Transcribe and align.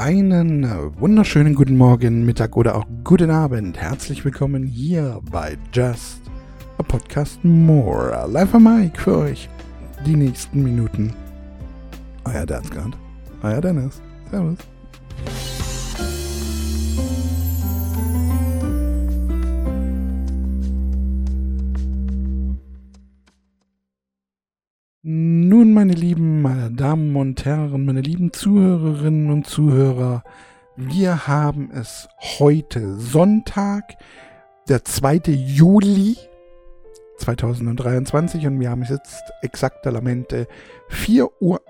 einen 0.00 0.98
wunderschönen 0.98 1.54
guten 1.54 1.76
Morgen, 1.76 2.24
Mittag 2.24 2.56
oder 2.56 2.74
auch 2.74 2.86
guten 3.04 3.30
Abend. 3.30 3.76
Herzlich 3.76 4.24
willkommen 4.24 4.64
hier 4.64 5.20
bei 5.30 5.58
Just 5.74 6.22
a 6.78 6.82
Podcast 6.82 7.44
More. 7.44 8.26
Live 8.26 8.54
am 8.54 8.64
Mike 8.64 8.98
für 8.98 9.18
euch 9.18 9.50
die 10.06 10.16
nächsten 10.16 10.62
Minuten. 10.62 11.12
Euer 12.24 12.46
Danskart, 12.46 12.96
euer 13.42 13.60
Dennis. 13.60 14.00
Servus. 14.30 14.56
Nun, 25.02 25.72
meine 25.72 25.94
lieben 25.94 26.42
meine 26.42 26.70
Damen 26.70 27.16
und 27.16 27.46
Herren, 27.46 27.86
meine 27.86 28.02
lieben 28.02 28.34
Zuhörerinnen 28.34 29.30
und 29.30 29.46
Zuhörer, 29.46 30.22
wir 30.76 31.26
haben 31.26 31.70
es 31.72 32.06
heute 32.38 32.96
Sonntag, 32.98 33.96
der 34.68 34.84
2. 34.84 35.22
Juli 35.30 36.18
2023 37.16 38.46
und 38.46 38.60
wir 38.60 38.68
haben 38.68 38.82
es 38.82 38.90
jetzt 38.90 39.22
exakt 39.40 39.86
Lamente 39.86 40.46
4.21 40.90 41.30
Uhr 41.40 41.60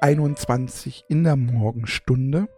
in 1.06 1.22
der 1.22 1.36
Morgenstunde. 1.36 2.48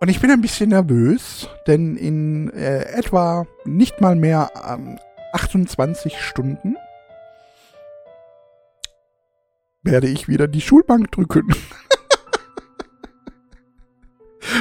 Und 0.00 0.10
ich 0.10 0.20
bin 0.20 0.30
ein 0.30 0.42
bisschen 0.42 0.68
nervös, 0.68 1.48
denn 1.66 1.96
in 1.96 2.50
äh, 2.50 2.82
etwa 2.92 3.46
nicht 3.64 4.02
mal 4.02 4.16
mehr 4.16 4.50
ähm, 4.68 4.98
28 5.32 6.20
Stunden 6.20 6.76
werde 9.82 10.08
ich 10.08 10.28
wieder 10.28 10.48
die 10.48 10.60
Schulbank 10.60 11.12
drücken. 11.12 11.48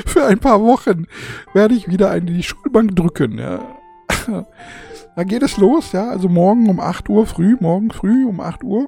Für 0.06 0.26
ein 0.26 0.40
paar 0.40 0.62
Wochen 0.62 1.08
werde 1.54 1.76
ich 1.76 1.88
wieder 1.88 2.16
in 2.16 2.28
die 2.28 2.44
Schulbank 2.44 2.96
drücken. 2.96 3.38
Ja. 3.38 3.78
Da 5.16 5.24
geht 5.24 5.44
es 5.44 5.58
los, 5.58 5.92
ja. 5.92 6.10
Also 6.10 6.30
morgen 6.30 6.70
um 6.70 6.80
8 6.80 7.10
Uhr 7.10 7.26
früh, 7.26 7.56
morgen 7.60 7.92
früh 7.92 8.26
um 8.26 8.40
8 8.40 8.64
Uhr 8.64 8.88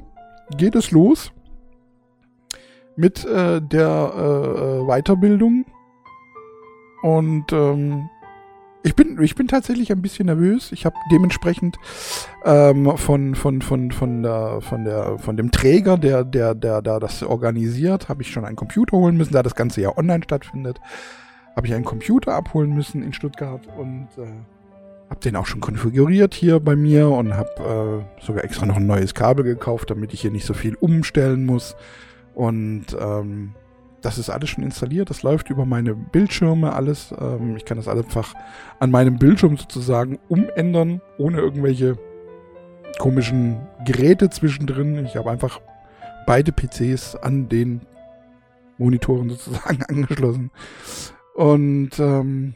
geht 0.56 0.76
es 0.76 0.92
los 0.92 1.32
mit 2.96 3.26
äh, 3.26 3.62
der 3.62 4.14
äh, 4.16 4.88
Weiterbildung. 4.88 5.66
Und 7.04 7.54
ähm, 7.54 8.10
ich 8.88 8.96
bin, 8.96 9.22
ich 9.22 9.36
bin 9.36 9.48
tatsächlich 9.48 9.92
ein 9.92 10.02
bisschen 10.02 10.28
nervös. 10.28 10.72
Ich 10.72 10.86
habe 10.86 10.96
dementsprechend 11.12 11.78
ähm, 12.46 12.98
von, 12.98 13.36
von, 13.36 13.62
von, 13.62 13.92
von, 13.92 14.24
der, 14.24 14.62
von, 14.62 14.86
der, 14.86 15.18
von 15.20 15.36
dem 15.36 15.52
Träger, 15.52 15.98
der, 15.98 16.24
der, 16.24 16.56
der, 16.56 16.82
der 16.82 17.00
das 17.00 17.22
organisiert, 17.22 18.08
habe 18.08 18.22
ich 18.22 18.32
schon 18.32 18.46
einen 18.46 18.56
Computer 18.56 18.98
holen 18.98 19.18
müssen, 19.18 19.34
da 19.34 19.44
das 19.44 19.56
Ganze 19.56 19.82
ja 19.82 19.98
online 19.98 20.24
stattfindet. 20.24 20.80
Habe 21.56 21.68
ich 21.68 21.74
einen 21.74 21.84
Computer 21.84 22.34
abholen 22.34 22.74
müssen 22.74 23.04
in 23.04 23.12
Stuttgart 23.12 23.68
und 23.78 24.08
äh, 24.18 24.28
habe 25.10 25.20
den 25.20 25.36
auch 25.36 25.48
schon 25.48 25.60
konfiguriert 25.60 26.34
hier 26.34 26.60
bei 26.62 26.76
mir 26.76 27.10
und 27.10 27.36
habe 27.36 28.06
äh, 28.20 28.26
sogar 28.26 28.46
extra 28.46 28.66
noch 28.66 28.78
ein 28.78 28.88
neues 28.88 29.14
Kabel 29.14 29.44
gekauft, 29.44 29.90
damit 29.90 30.14
ich 30.14 30.22
hier 30.22 30.32
nicht 30.32 30.46
so 30.46 30.54
viel 30.54 30.76
umstellen 30.76 31.46
muss. 31.46 31.76
Und 32.34 32.86
ähm, 32.98 33.54
das 34.02 34.18
ist 34.18 34.30
alles 34.30 34.50
schon 34.50 34.64
installiert. 34.64 35.10
Das 35.10 35.24
läuft 35.24 35.50
über 35.50 35.66
meine 35.66 35.96
Bildschirme 35.96 36.74
alles. 36.74 37.14
Ähm, 37.20 37.56
ich 37.58 37.66
kann 37.66 37.78
das 37.78 37.88
einfach 37.88 38.34
an 38.80 38.92
meinem 38.92 39.18
Bildschirm 39.18 39.58
sozusagen 39.58 40.20
umändern, 40.30 41.02
ohne 41.18 41.40
irgendwelche 41.40 41.98
komischen 43.00 43.60
Geräte 43.86 44.30
zwischendrin. 44.30 45.06
Ich 45.06 45.16
habe 45.16 45.32
einfach 45.32 45.62
beide 46.26 46.52
PCs 46.52 47.16
an 47.16 47.50
den 47.50 47.82
Monitoren 48.78 49.30
sozusagen 49.30 49.84
angeschlossen. 49.88 50.52
Und 51.36 52.00
ähm, 52.00 52.56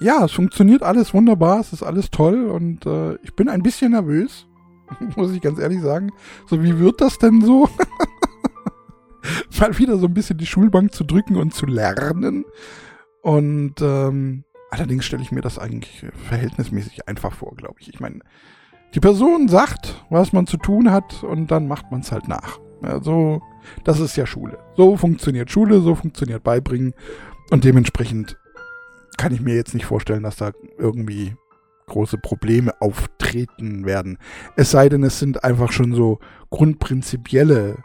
ja, 0.00 0.24
es 0.24 0.32
funktioniert 0.32 0.82
alles 0.82 1.12
wunderbar, 1.12 1.60
es 1.60 1.72
ist 1.72 1.82
alles 1.82 2.10
toll 2.10 2.48
und 2.48 2.86
äh, 2.86 3.14
ich 3.22 3.34
bin 3.34 3.48
ein 3.48 3.62
bisschen 3.62 3.92
nervös, 3.92 4.46
muss 5.16 5.32
ich 5.32 5.40
ganz 5.40 5.58
ehrlich 5.58 5.80
sagen. 5.82 6.10
So, 6.46 6.62
wie 6.62 6.78
wird 6.78 7.00
das 7.00 7.18
denn 7.18 7.42
so? 7.42 7.68
mal 9.60 9.78
wieder 9.78 9.98
so 9.98 10.06
ein 10.06 10.14
bisschen 10.14 10.38
die 10.38 10.46
Schulbank 10.46 10.92
zu 10.92 11.04
drücken 11.04 11.36
und 11.36 11.54
zu 11.54 11.66
lernen. 11.66 12.44
Und 13.22 13.74
ähm, 13.80 14.44
allerdings 14.70 15.04
stelle 15.04 15.22
ich 15.22 15.32
mir 15.32 15.42
das 15.42 15.58
eigentlich 15.58 16.06
verhältnismäßig 16.28 17.08
einfach 17.08 17.34
vor, 17.34 17.54
glaube 17.56 17.76
ich. 17.80 17.88
Ich 17.88 18.00
meine, 18.00 18.20
die 18.94 19.00
Person 19.00 19.48
sagt, 19.48 20.04
was 20.10 20.32
man 20.32 20.46
zu 20.46 20.56
tun 20.56 20.90
hat 20.90 21.22
und 21.22 21.50
dann 21.50 21.68
macht 21.68 21.90
man 21.90 22.00
es 22.00 22.12
halt 22.12 22.28
nach. 22.28 22.58
Ja, 22.82 23.02
so, 23.02 23.42
das 23.84 24.00
ist 24.00 24.16
ja 24.16 24.26
Schule. 24.26 24.58
So 24.76 24.96
funktioniert 24.96 25.50
Schule, 25.50 25.80
so 25.80 25.94
funktioniert 25.94 26.42
Beibringen. 26.42 26.94
Und 27.50 27.64
dementsprechend 27.64 28.38
kann 29.18 29.34
ich 29.34 29.40
mir 29.40 29.54
jetzt 29.54 29.74
nicht 29.74 29.84
vorstellen, 29.84 30.22
dass 30.22 30.36
da 30.36 30.52
irgendwie 30.78 31.36
große 31.86 32.18
Probleme 32.18 32.80
auftreten 32.80 33.84
werden. 33.84 34.18
Es 34.56 34.70
sei 34.70 34.88
denn, 34.88 35.02
es 35.02 35.18
sind 35.18 35.44
einfach 35.44 35.72
schon 35.72 35.92
so 35.92 36.20
grundprinzipielle 36.48 37.76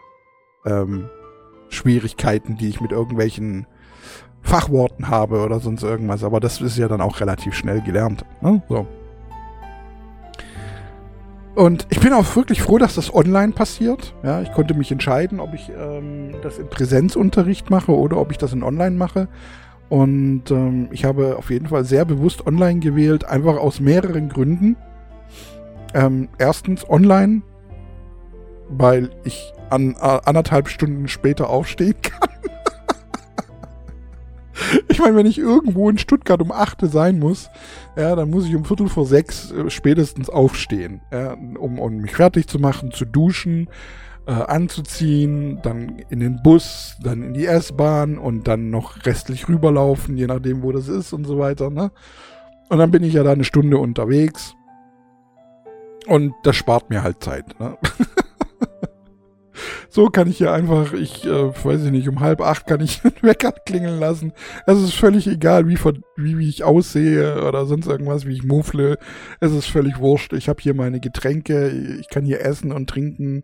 ähm, 0.66 1.10
Schwierigkeiten, 1.76 2.58
die 2.58 2.70
ich 2.70 2.82
mit 2.82 2.92
irgendwelchen 2.92 3.68
Fachworten 4.42 5.10
habe 5.10 5.44
oder 5.44 5.60
sonst 5.60 5.84
irgendwas. 5.84 6.24
Aber 6.24 6.40
das 6.40 6.62
ist 6.62 6.78
ja 6.78 6.88
dann 6.88 7.02
auch 7.02 7.20
relativ 7.20 7.54
schnell 7.54 7.82
gelernt. 7.82 8.26
Ne? 8.42 8.62
So. 8.70 8.88
Und 11.56 11.88
ich 11.90 12.02
bin 12.02 12.12
auch 12.12 12.36
wirklich 12.36 12.62
froh, 12.62 12.78
dass 12.78 12.96
das 12.96 13.14
online 13.14 13.54
passiert. 13.54 14.14
Ja, 14.24 14.42
ich 14.42 14.52
konnte 14.52 14.74
mich 14.74 14.92
entscheiden, 14.92 15.40
ob 15.40 15.54
ich 15.54 15.70
ähm, 15.70 16.36
das 16.44 16.58
im 16.58 16.70
Präsenzunterricht 16.70 17.70
mache 17.70 17.98
oder 17.98 18.18
ob 18.18 18.32
ich 18.32 18.38
das 18.38 18.52
in 18.52 18.62
online 18.62 18.98
mache. 18.98 19.30
Und 19.88 20.52
ähm, 20.52 20.90
ich 20.92 21.06
habe 21.06 21.38
auf 21.38 21.50
jeden 21.50 21.68
Fall 21.68 21.86
sehr 21.86 22.04
bewusst 22.04 22.46
online 22.46 22.80
gewählt, 22.80 23.24
einfach 23.26 23.56
aus 23.56 23.80
mehreren 23.80 24.28
Gründen. 24.30 24.76
Ähm, 25.94 26.28
erstens 26.38 26.88
online, 26.90 27.42
weil 28.70 29.10
ich 29.24 29.54
an, 29.70 29.96
anderthalb 29.96 30.70
Stunden 30.70 31.08
später 31.08 31.50
aufstehen 31.50 31.96
kann. 32.02 32.30
ich 34.88 35.00
meine, 35.00 35.16
wenn 35.16 35.26
ich 35.26 35.38
irgendwo 35.38 35.90
in 35.90 35.98
Stuttgart 35.98 36.42
um 36.42 36.52
8 36.52 36.82
sein 36.90 37.20
muss, 37.20 37.50
ja, 37.98 38.16
dann 38.16 38.30
muss 38.30 38.48
ich 38.48 38.56
um 38.56 38.66
Viertel 38.66 38.90
vor 38.90 39.06
sechs 39.06 39.52
äh, 39.52 39.70
spätestens 39.70 40.30
aufstehen, 40.30 41.02
ja, 41.12 41.34
um, 41.34 41.80
um 41.80 41.98
mich 41.98 42.16
fertig 42.16 42.48
zu 42.48 42.60
machen, 42.60 42.92
zu 42.92 43.06
duschen, 43.06 43.70
äh, 44.28 44.32
anzuziehen, 44.32 45.60
dann 45.62 46.00
in 46.10 46.20
den 46.20 46.42
Bus, 46.42 46.98
dann 47.04 47.22
in 47.22 47.34
die 47.34 47.46
S-Bahn 47.46 48.18
und 48.18 48.48
dann 48.48 48.70
noch 48.70 49.06
restlich 49.06 49.48
rüberlaufen, 49.48 50.18
je 50.18 50.28
nachdem, 50.28 50.64
wo 50.64 50.72
das 50.72 50.88
ist 50.88 51.14
und 51.14 51.26
so 51.26 51.38
weiter. 51.38 51.70
Ne? 51.70 51.92
Und 52.70 52.80
dann 52.80 52.92
bin 52.92 53.04
ich 53.04 53.14
ja 53.14 53.24
da 53.24 53.32
eine 53.32 53.44
Stunde 53.44 53.78
unterwegs. 53.78 54.56
Und 56.08 56.34
das 56.44 56.56
spart 56.56 56.90
mir 56.90 57.04
halt 57.04 57.24
Zeit. 57.24 57.60
Ne? 57.60 57.78
So 59.90 60.08
kann 60.08 60.30
ich 60.30 60.38
hier 60.38 60.52
einfach, 60.52 60.94
ich 60.94 61.26
äh, 61.26 61.30
weiß 61.64 61.86
ich 61.86 61.92
nicht, 61.92 62.08
um 62.10 62.20
halb 62.20 62.42
acht 62.42 62.68
kann 62.68 62.82
ich 62.82 63.02
den 63.02 63.14
Wecker 63.22 63.52
klingeln 63.52 64.00
lassen. 64.00 64.34
Es 64.66 64.82
ist 64.82 64.94
völlig 64.94 65.28
egal, 65.28 65.68
wie, 65.68 65.78
wie, 66.16 66.38
wie 66.38 66.50
ich 66.50 66.64
aussehe 66.64 67.44
oder 67.46 67.66
sonst 67.66 67.88
irgendwas, 67.88 68.26
wie 68.26 68.34
ich 68.34 68.44
muffle. 68.44 68.98
Es 69.40 69.52
ist 69.52 69.68
völlig 69.68 70.00
wurscht. 70.00 70.34
Ich 70.34 70.50
habe 70.50 70.62
hier 70.62 70.74
meine 70.74 71.00
Getränke, 71.00 71.70
ich 72.00 72.10
kann 72.10 72.26
hier 72.26 72.42
essen 72.42 72.72
und 72.72 72.90
trinken, 72.90 73.44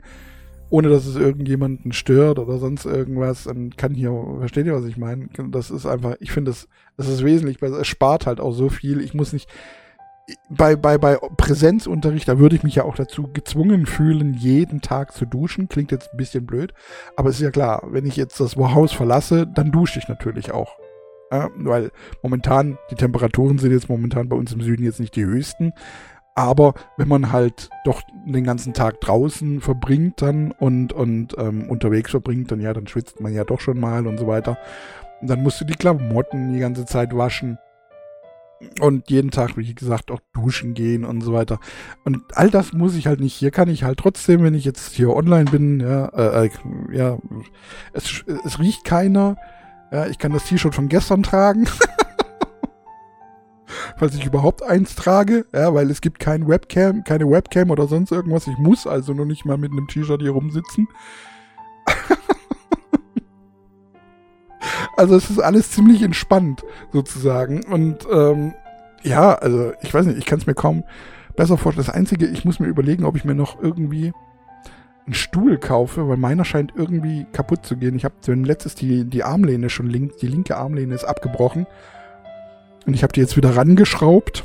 ohne 0.69 0.89
dass 0.89 1.05
es 1.05 1.15
irgendjemanden 1.15 1.91
stört 1.91 2.39
oder 2.39 2.57
sonst 2.57 2.85
irgendwas. 2.85 3.47
Und 3.47 3.77
kann 3.77 3.93
hier, 3.93 4.11
versteht 4.39 4.65
ihr, 4.65 4.73
was 4.73 4.85
ich 4.85 4.97
meine? 4.97 5.27
Das 5.49 5.69
ist 5.69 5.85
einfach, 5.85 6.15
ich 6.19 6.31
finde, 6.31 6.51
das, 6.51 6.67
das 6.97 7.07
ist 7.07 7.23
wesentlich, 7.23 7.61
weil 7.61 7.73
es 7.73 7.87
spart 7.87 8.25
halt 8.25 8.39
auch 8.39 8.53
so 8.53 8.69
viel. 8.69 9.01
Ich 9.01 9.13
muss 9.13 9.33
nicht 9.33 9.49
bei, 10.49 10.75
bei, 10.75 10.97
bei 10.97 11.17
Präsenzunterricht, 11.37 12.27
da 12.27 12.39
würde 12.39 12.55
ich 12.55 12.63
mich 12.63 12.75
ja 12.75 12.83
auch 12.83 12.95
dazu 12.95 13.29
gezwungen 13.31 13.85
fühlen, 13.85 14.33
jeden 14.33 14.81
Tag 14.81 15.13
zu 15.13 15.25
duschen. 15.25 15.67
Klingt 15.67 15.91
jetzt 15.91 16.13
ein 16.13 16.17
bisschen 16.17 16.45
blöd, 16.45 16.73
aber 17.15 17.29
es 17.29 17.35
ist 17.35 17.41
ja 17.41 17.51
klar, 17.51 17.83
wenn 17.87 18.05
ich 18.05 18.15
jetzt 18.15 18.39
das 18.39 18.55
Haus 18.55 18.91
verlasse, 18.91 19.47
dann 19.47 19.71
dusche 19.71 19.99
ich 19.99 20.07
natürlich 20.07 20.51
auch. 20.51 20.75
Ja, 21.31 21.49
weil 21.57 21.91
momentan, 22.21 22.77
die 22.89 22.95
Temperaturen 22.95 23.57
sind 23.57 23.71
jetzt 23.71 23.87
momentan 23.87 24.27
bei 24.27 24.35
uns 24.35 24.51
im 24.51 24.61
Süden 24.61 24.83
jetzt 24.83 24.99
nicht 24.99 25.15
die 25.15 25.25
höchsten. 25.25 25.73
Aber 26.35 26.73
wenn 26.97 27.07
man 27.07 27.31
halt 27.31 27.69
doch 27.85 28.01
den 28.25 28.43
ganzen 28.43 28.73
Tag 28.73 29.01
draußen 29.01 29.61
verbringt 29.61 30.21
dann 30.21 30.51
und, 30.51 30.93
und 30.93 31.35
ähm, 31.37 31.69
unterwegs 31.69 32.11
verbringt, 32.11 32.51
dann 32.51 32.61
ja, 32.61 32.73
dann 32.73 32.87
schwitzt 32.87 33.19
man 33.19 33.33
ja 33.33 33.43
doch 33.43 33.59
schon 33.59 33.79
mal 33.79 34.07
und 34.07 34.17
so 34.17 34.27
weiter. 34.27 34.57
Und 35.21 35.29
dann 35.29 35.43
musst 35.43 35.61
du 35.61 35.65
die 35.65 35.75
Klamotten 35.75 36.53
die 36.53 36.59
ganze 36.59 36.85
Zeit 36.85 37.15
waschen 37.15 37.57
und 38.79 39.09
jeden 39.09 39.31
Tag, 39.31 39.57
wie 39.57 39.73
gesagt, 39.73 40.11
auch 40.11 40.19
duschen 40.33 40.73
gehen 40.73 41.03
und 41.05 41.21
so 41.21 41.33
weiter. 41.33 41.59
Und 42.03 42.21
all 42.35 42.49
das 42.49 42.73
muss 42.73 42.95
ich 42.95 43.07
halt 43.07 43.19
nicht. 43.19 43.33
Hier 43.33 43.51
kann 43.51 43.69
ich 43.69 43.83
halt 43.83 43.99
trotzdem, 43.99 44.43
wenn 44.43 44.53
ich 44.53 44.65
jetzt 44.65 44.93
hier 44.93 45.09
online 45.09 45.49
bin, 45.49 45.79
ja, 45.79 46.05
äh, 46.07 46.45
äh, 46.45 46.49
ja, 46.91 47.17
es, 47.93 48.23
es 48.45 48.59
riecht 48.59 48.85
keiner. 48.85 49.35
Ja, 49.91 50.07
ich 50.07 50.17
kann 50.19 50.31
das 50.31 50.45
T-Shirt 50.45 50.73
von 50.73 50.89
gestern 50.89 51.23
tragen. 51.23 51.67
Falls 53.97 54.15
ich 54.15 54.25
überhaupt 54.25 54.63
eins 54.63 54.95
trage, 54.95 55.45
ja, 55.53 55.73
weil 55.73 55.89
es 55.89 56.01
gibt 56.01 56.19
kein 56.19 56.47
Webcam, 56.47 57.03
keine 57.03 57.29
Webcam 57.29 57.71
oder 57.71 57.87
sonst 57.87 58.11
irgendwas. 58.11 58.47
Ich 58.47 58.57
muss 58.57 58.87
also 58.87 59.13
nur 59.13 59.25
nicht 59.25 59.45
mal 59.45 59.57
mit 59.57 59.71
einem 59.71 59.87
T-Shirt 59.87 60.21
hier 60.21 60.31
rumsitzen. 60.31 60.87
also 65.01 65.15
es 65.15 65.29
ist 65.31 65.39
alles 65.39 65.71
ziemlich 65.71 66.03
entspannt, 66.03 66.63
sozusagen. 66.93 67.63
Und 67.63 68.07
ähm, 68.11 68.53
ja, 69.01 69.33
also 69.33 69.73
ich 69.81 69.91
weiß 69.93 70.05
nicht, 70.05 70.19
ich 70.19 70.25
kann 70.25 70.37
es 70.37 70.45
mir 70.45 70.53
kaum 70.53 70.83
besser 71.35 71.57
vorstellen. 71.57 71.87
Das 71.87 71.95
Einzige, 71.95 72.27
ich 72.27 72.45
muss 72.45 72.59
mir 72.59 72.67
überlegen, 72.67 73.03
ob 73.03 73.15
ich 73.15 73.25
mir 73.25 73.33
noch 73.33 73.61
irgendwie 73.61 74.13
einen 75.07 75.15
Stuhl 75.15 75.57
kaufe, 75.57 76.07
weil 76.07 76.17
meiner 76.17 76.45
scheint 76.45 76.73
irgendwie 76.75 77.25
kaputt 77.33 77.65
zu 77.65 77.77
gehen. 77.77 77.95
Ich 77.95 78.05
habe 78.05 78.15
letztes 78.33 78.75
die, 78.75 79.05
die 79.05 79.23
Armlehne 79.23 79.71
schon 79.71 79.87
links, 79.87 80.17
die 80.17 80.27
linke 80.27 80.55
Armlehne 80.55 80.93
ist 80.93 81.03
abgebrochen. 81.03 81.65
Und 82.85 82.93
ich 82.93 83.01
habe 83.01 83.13
die 83.13 83.21
jetzt 83.21 83.37
wieder 83.37 83.55
rangeschraubt. 83.55 84.43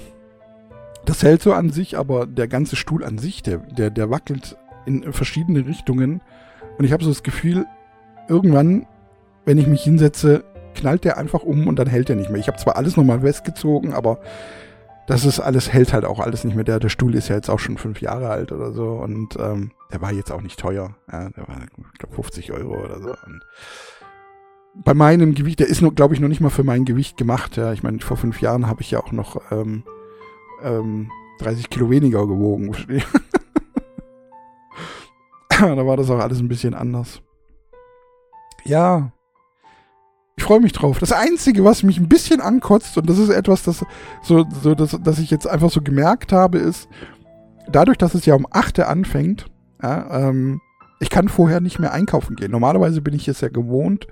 Das 1.04 1.22
hält 1.22 1.42
so 1.42 1.52
an 1.52 1.68
sich, 1.68 1.98
aber 1.98 2.26
der 2.26 2.48
ganze 2.48 2.76
Stuhl 2.76 3.04
an 3.04 3.18
sich, 3.18 3.42
der, 3.42 3.58
der, 3.58 3.90
der 3.90 4.10
wackelt 4.10 4.56
in 4.86 5.12
verschiedene 5.12 5.66
Richtungen. 5.66 6.22
Und 6.78 6.86
ich 6.86 6.92
habe 6.92 7.04
so 7.04 7.10
das 7.10 7.22
Gefühl, 7.22 7.66
irgendwann, 8.28 8.86
wenn 9.46 9.58
ich 9.58 9.66
mich 9.66 9.82
hinsetze, 9.82 10.44
knallt 10.74 11.04
der 11.04 11.16
einfach 11.16 11.42
um 11.42 11.66
und 11.68 11.78
dann 11.78 11.86
hält 11.86 12.10
er 12.10 12.16
nicht 12.16 12.28
mehr. 12.28 12.40
Ich 12.40 12.48
habe 12.48 12.58
zwar 12.58 12.76
alles 12.76 12.96
nochmal 12.96 13.20
festgezogen, 13.20 13.94
aber 13.94 14.18
das 15.06 15.24
ist 15.24 15.40
alles, 15.40 15.72
hält 15.72 15.92
halt 15.92 16.04
auch 16.04 16.20
alles 16.20 16.44
nicht 16.44 16.54
mehr. 16.54 16.64
Der, 16.64 16.80
der 16.80 16.88
Stuhl 16.88 17.14
ist 17.14 17.28
ja 17.28 17.36
jetzt 17.36 17.48
auch 17.48 17.60
schon 17.60 17.78
fünf 17.78 18.02
Jahre 18.02 18.28
alt 18.28 18.52
oder 18.52 18.72
so 18.72 18.90
und 18.90 19.36
ähm, 19.38 19.70
der 19.92 20.02
war 20.02 20.12
jetzt 20.12 20.32
auch 20.32 20.42
nicht 20.42 20.58
teuer. 20.58 20.96
Ja, 21.10 21.30
der 21.30 21.48
war, 21.48 21.56
glaube, 21.98 22.14
50 22.14 22.52
Euro 22.52 22.84
oder 22.84 23.00
so. 23.00 23.10
Und 23.10 23.40
bei 24.74 24.94
meinem 24.94 25.34
Gewicht, 25.34 25.60
der 25.60 25.68
ist 25.68 25.82
glaube 25.94 26.14
ich, 26.14 26.20
noch 26.20 26.28
nicht 26.28 26.40
mal 26.40 26.50
für 26.50 26.64
mein 26.64 26.84
Gewicht 26.84 27.16
gemacht. 27.16 27.56
Ja, 27.56 27.72
ich 27.72 27.82
meine, 27.82 28.00
vor 28.00 28.16
fünf 28.16 28.40
Jahren 28.42 28.66
habe 28.66 28.82
ich 28.82 28.90
ja 28.90 28.98
auch 29.00 29.12
noch 29.12 29.40
ähm, 29.50 29.84
ähm, 30.62 31.10
30 31.38 31.70
Kilo 31.70 31.88
weniger 31.88 32.26
gewogen. 32.26 32.74
da 35.48 35.86
war 35.86 35.96
das 35.96 36.10
auch 36.10 36.18
alles 36.18 36.40
ein 36.40 36.48
bisschen 36.48 36.74
anders. 36.74 37.22
Ja, 38.64 39.12
ich 40.36 40.44
freue 40.44 40.60
mich 40.60 40.72
drauf. 40.72 40.98
Das 40.98 41.12
Einzige, 41.12 41.64
was 41.64 41.82
mich 41.82 41.98
ein 41.98 42.08
bisschen 42.08 42.40
ankotzt, 42.40 42.96
und 42.98 43.08
das 43.08 43.18
ist 43.18 43.30
etwas, 43.30 43.62
das 43.62 43.84
so, 44.22 44.44
so 44.62 44.74
das, 44.74 44.98
das 45.02 45.18
ich 45.18 45.30
jetzt 45.30 45.46
einfach 45.46 45.70
so 45.70 45.80
gemerkt 45.80 46.32
habe, 46.32 46.58
ist, 46.58 46.88
dadurch, 47.68 47.98
dass 47.98 48.14
es 48.14 48.26
ja 48.26 48.34
um 48.34 48.46
8 48.50 48.80
anfängt, 48.80 49.46
ja, 49.82 50.28
ähm, 50.28 50.60
ich 51.00 51.10
kann 51.10 51.28
vorher 51.28 51.60
nicht 51.60 51.78
mehr 51.78 51.92
einkaufen 51.92 52.36
gehen. 52.36 52.50
Normalerweise 52.50 53.00
bin 53.02 53.14
ich 53.14 53.28
es 53.28 53.40
ja 53.40 53.48
gewohnt, 53.48 54.06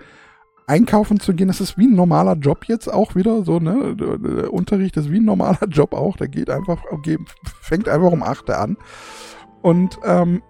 einkaufen 0.66 1.20
zu 1.20 1.34
gehen. 1.34 1.48
Das 1.48 1.60
ist 1.60 1.78
wie 1.78 1.86
ein 1.86 1.94
normaler 1.94 2.34
Job 2.34 2.64
jetzt 2.66 2.92
auch 2.92 3.14
wieder. 3.14 3.44
So, 3.44 3.58
ne? 3.58 3.96
Der 3.96 4.52
Unterricht 4.52 4.96
ist 4.96 5.10
wie 5.10 5.18
ein 5.18 5.24
normaler 5.24 5.66
Job 5.68 5.94
auch. 5.94 6.16
Der 6.16 6.28
geht 6.28 6.50
einfach, 6.50 6.82
fängt 7.60 7.88
einfach 7.88 8.12
um 8.12 8.22
8 8.22 8.50
an. 8.50 8.76
Und 9.62 9.98
ähm, 10.04 10.42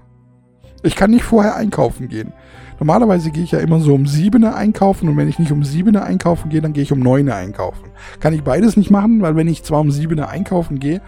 ich 0.82 0.94
kann 0.94 1.10
nicht 1.10 1.24
vorher 1.24 1.56
einkaufen 1.56 2.08
gehen. 2.08 2.32
Normalerweise 2.78 3.30
gehe 3.30 3.42
ich 3.42 3.52
ja 3.52 3.58
immer 3.60 3.80
so 3.80 3.94
um 3.94 4.06
7 4.06 4.44
einkaufen 4.44 5.08
und 5.08 5.16
wenn 5.16 5.28
ich 5.28 5.38
nicht 5.38 5.52
um 5.52 5.64
7 5.64 5.96
einkaufen 5.96 6.50
gehe, 6.50 6.60
dann 6.60 6.72
gehe 6.72 6.82
ich 6.82 6.92
um 6.92 7.00
9 7.00 7.28
einkaufen. 7.30 7.90
Kann 8.20 8.34
ich 8.34 8.42
beides 8.42 8.76
nicht 8.76 8.90
machen, 8.90 9.22
weil 9.22 9.34
wenn 9.34 9.48
ich 9.48 9.62
zwar 9.62 9.80
um 9.80 9.90
7 9.90 10.18
einkaufen 10.20 10.78
gehe, 10.78 11.00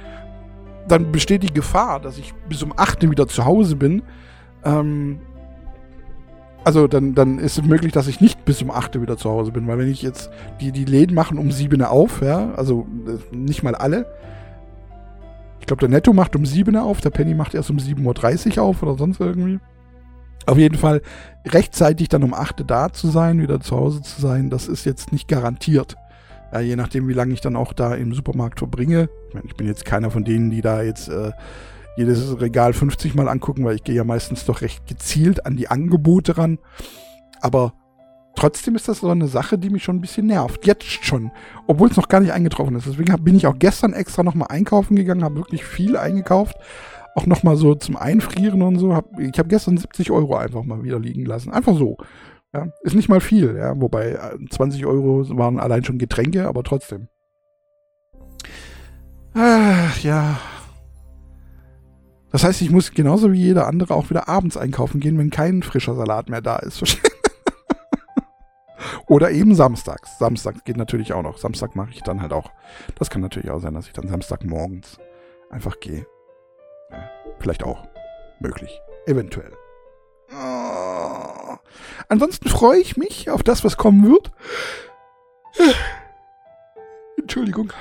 dann 0.88 1.12
besteht 1.12 1.42
die 1.42 1.52
Gefahr, 1.52 2.00
dass 2.00 2.16
ich 2.16 2.32
bis 2.48 2.62
um 2.62 2.72
8 2.74 3.10
wieder 3.10 3.28
zu 3.28 3.44
Hause 3.44 3.76
bin. 3.76 4.02
Ähm, 4.64 5.20
also 6.64 6.86
dann, 6.86 7.14
dann 7.14 7.38
ist 7.38 7.58
es 7.58 7.64
möglich, 7.64 7.92
dass 7.92 8.08
ich 8.08 8.20
nicht 8.20 8.44
bis 8.44 8.62
um 8.62 8.70
8 8.70 9.00
wieder 9.00 9.16
zu 9.16 9.30
Hause 9.30 9.52
bin, 9.52 9.66
weil 9.66 9.78
wenn 9.78 9.90
ich 9.90 10.02
jetzt, 10.02 10.30
die, 10.60 10.72
die 10.72 10.84
Läden 10.84 11.14
machen 11.14 11.38
um 11.38 11.50
7 11.50 11.82
auf, 11.82 12.22
ja, 12.22 12.52
also 12.54 12.86
äh, 13.06 13.36
nicht 13.36 13.62
mal 13.62 13.74
alle. 13.74 14.06
Ich 15.60 15.66
glaube, 15.66 15.80
der 15.80 15.90
Netto 15.90 16.14
macht 16.14 16.34
um 16.34 16.46
7 16.46 16.76
auf, 16.76 17.00
der 17.02 17.10
Penny 17.10 17.34
macht 17.34 17.54
erst 17.54 17.70
um 17.70 17.76
7.30 17.76 18.56
Uhr 18.56 18.64
auf 18.64 18.82
oder 18.82 18.96
sonst 18.96 19.20
irgendwie. 19.20 19.60
Auf 20.46 20.58
jeden 20.58 20.78
Fall 20.78 21.02
rechtzeitig 21.46 22.08
dann 22.08 22.22
um 22.22 22.34
8 22.34 22.60
Uhr 22.60 22.66
da 22.66 22.92
zu 22.92 23.08
sein, 23.08 23.40
wieder 23.40 23.60
zu 23.60 23.76
Hause 23.76 24.02
zu 24.02 24.20
sein, 24.20 24.50
das 24.50 24.68
ist 24.68 24.84
jetzt 24.84 25.12
nicht 25.12 25.28
garantiert. 25.28 25.96
Ja, 26.52 26.60
je 26.60 26.76
nachdem, 26.76 27.08
wie 27.08 27.12
lange 27.12 27.34
ich 27.34 27.40
dann 27.40 27.56
auch 27.56 27.72
da 27.72 27.94
im 27.94 28.14
Supermarkt 28.14 28.58
verbringe. 28.58 29.10
Ich 29.28 29.34
meine, 29.34 29.46
ich 29.46 29.54
bin 29.54 29.66
jetzt 29.66 29.84
keiner 29.84 30.10
von 30.10 30.24
denen, 30.24 30.50
die 30.50 30.62
da 30.62 30.82
jetzt 30.82 31.08
äh, 31.08 31.32
jedes 31.96 32.40
Regal 32.40 32.72
50 32.72 33.14
Mal 33.14 33.28
angucken, 33.28 33.64
weil 33.64 33.74
ich 33.74 33.84
gehe 33.84 33.94
ja 33.94 34.04
meistens 34.04 34.46
doch 34.46 34.62
recht 34.62 34.86
gezielt 34.86 35.44
an 35.44 35.56
die 35.56 35.68
Angebote 35.68 36.38
ran. 36.38 36.58
Aber 37.40 37.74
trotzdem 38.34 38.76
ist 38.76 38.88
das 38.88 39.00
so 39.00 39.10
eine 39.10 39.28
Sache, 39.28 39.58
die 39.58 39.68
mich 39.68 39.84
schon 39.84 39.96
ein 39.96 40.00
bisschen 40.00 40.26
nervt. 40.26 40.66
Jetzt 40.66 40.86
schon. 41.04 41.30
Obwohl 41.66 41.90
es 41.90 41.96
noch 41.96 42.08
gar 42.08 42.20
nicht 42.20 42.32
eingetroffen 42.32 42.76
ist. 42.76 42.86
Deswegen 42.86 43.12
bin 43.22 43.36
ich 43.36 43.46
auch 43.46 43.58
gestern 43.58 43.92
extra 43.92 44.22
nochmal 44.22 44.48
einkaufen 44.48 44.96
gegangen, 44.96 45.24
habe 45.24 45.36
wirklich 45.36 45.64
viel 45.64 45.98
eingekauft 45.98 46.56
auch 47.18 47.26
nochmal 47.26 47.56
so 47.56 47.74
zum 47.74 47.96
Einfrieren 47.96 48.62
und 48.62 48.78
so. 48.78 48.94
Hab, 48.94 49.18
ich 49.18 49.38
habe 49.38 49.48
gestern 49.48 49.76
70 49.76 50.10
Euro 50.12 50.36
einfach 50.36 50.62
mal 50.62 50.84
wieder 50.84 51.00
liegen 51.00 51.24
lassen. 51.24 51.50
Einfach 51.50 51.76
so. 51.76 51.96
Ja, 52.54 52.68
ist 52.82 52.94
nicht 52.94 53.08
mal 53.08 53.20
viel, 53.20 53.56
ja, 53.56 53.78
wobei 53.78 54.18
20 54.50 54.80
äh, 54.80 54.86
Euro 54.86 55.28
waren 55.36 55.58
allein 55.58 55.84
schon 55.84 55.98
Getränke, 55.98 56.48
aber 56.48 56.62
trotzdem. 56.62 57.08
Ach, 59.34 59.98
ja. 60.02 60.38
Das 62.30 62.44
heißt, 62.44 62.62
ich 62.62 62.70
muss 62.70 62.92
genauso 62.92 63.32
wie 63.32 63.42
jeder 63.42 63.66
andere 63.66 63.94
auch 63.94 64.08
wieder 64.10 64.28
abends 64.28 64.56
einkaufen 64.56 65.00
gehen, 65.00 65.18
wenn 65.18 65.30
kein 65.30 65.62
frischer 65.62 65.94
Salat 65.94 66.30
mehr 66.30 66.40
da 66.40 66.56
ist. 66.56 66.82
Oder 69.06 69.30
eben 69.30 69.54
samstags. 69.54 70.18
Samstag 70.18 70.64
geht 70.64 70.76
natürlich 70.76 71.12
auch 71.12 71.22
noch. 71.22 71.38
Samstag 71.38 71.76
mache 71.76 71.90
ich 71.90 72.02
dann 72.02 72.22
halt 72.22 72.32
auch. 72.32 72.50
Das 72.96 73.10
kann 73.10 73.22
natürlich 73.22 73.50
auch 73.50 73.60
sein, 73.60 73.74
dass 73.74 73.86
ich 73.86 73.92
dann 73.92 74.08
Samstagmorgens 74.08 74.98
einfach 75.50 75.80
gehe. 75.80 76.06
Vielleicht 77.38 77.64
auch 77.64 77.86
möglich. 78.40 78.80
Eventuell. 79.06 79.52
Oh. 80.32 81.56
Ansonsten 82.08 82.48
freue 82.48 82.78
ich 82.78 82.96
mich 82.96 83.30
auf 83.30 83.42
das, 83.42 83.64
was 83.64 83.76
kommen 83.76 84.10
wird. 84.10 84.32
Entschuldigung. 87.18 87.72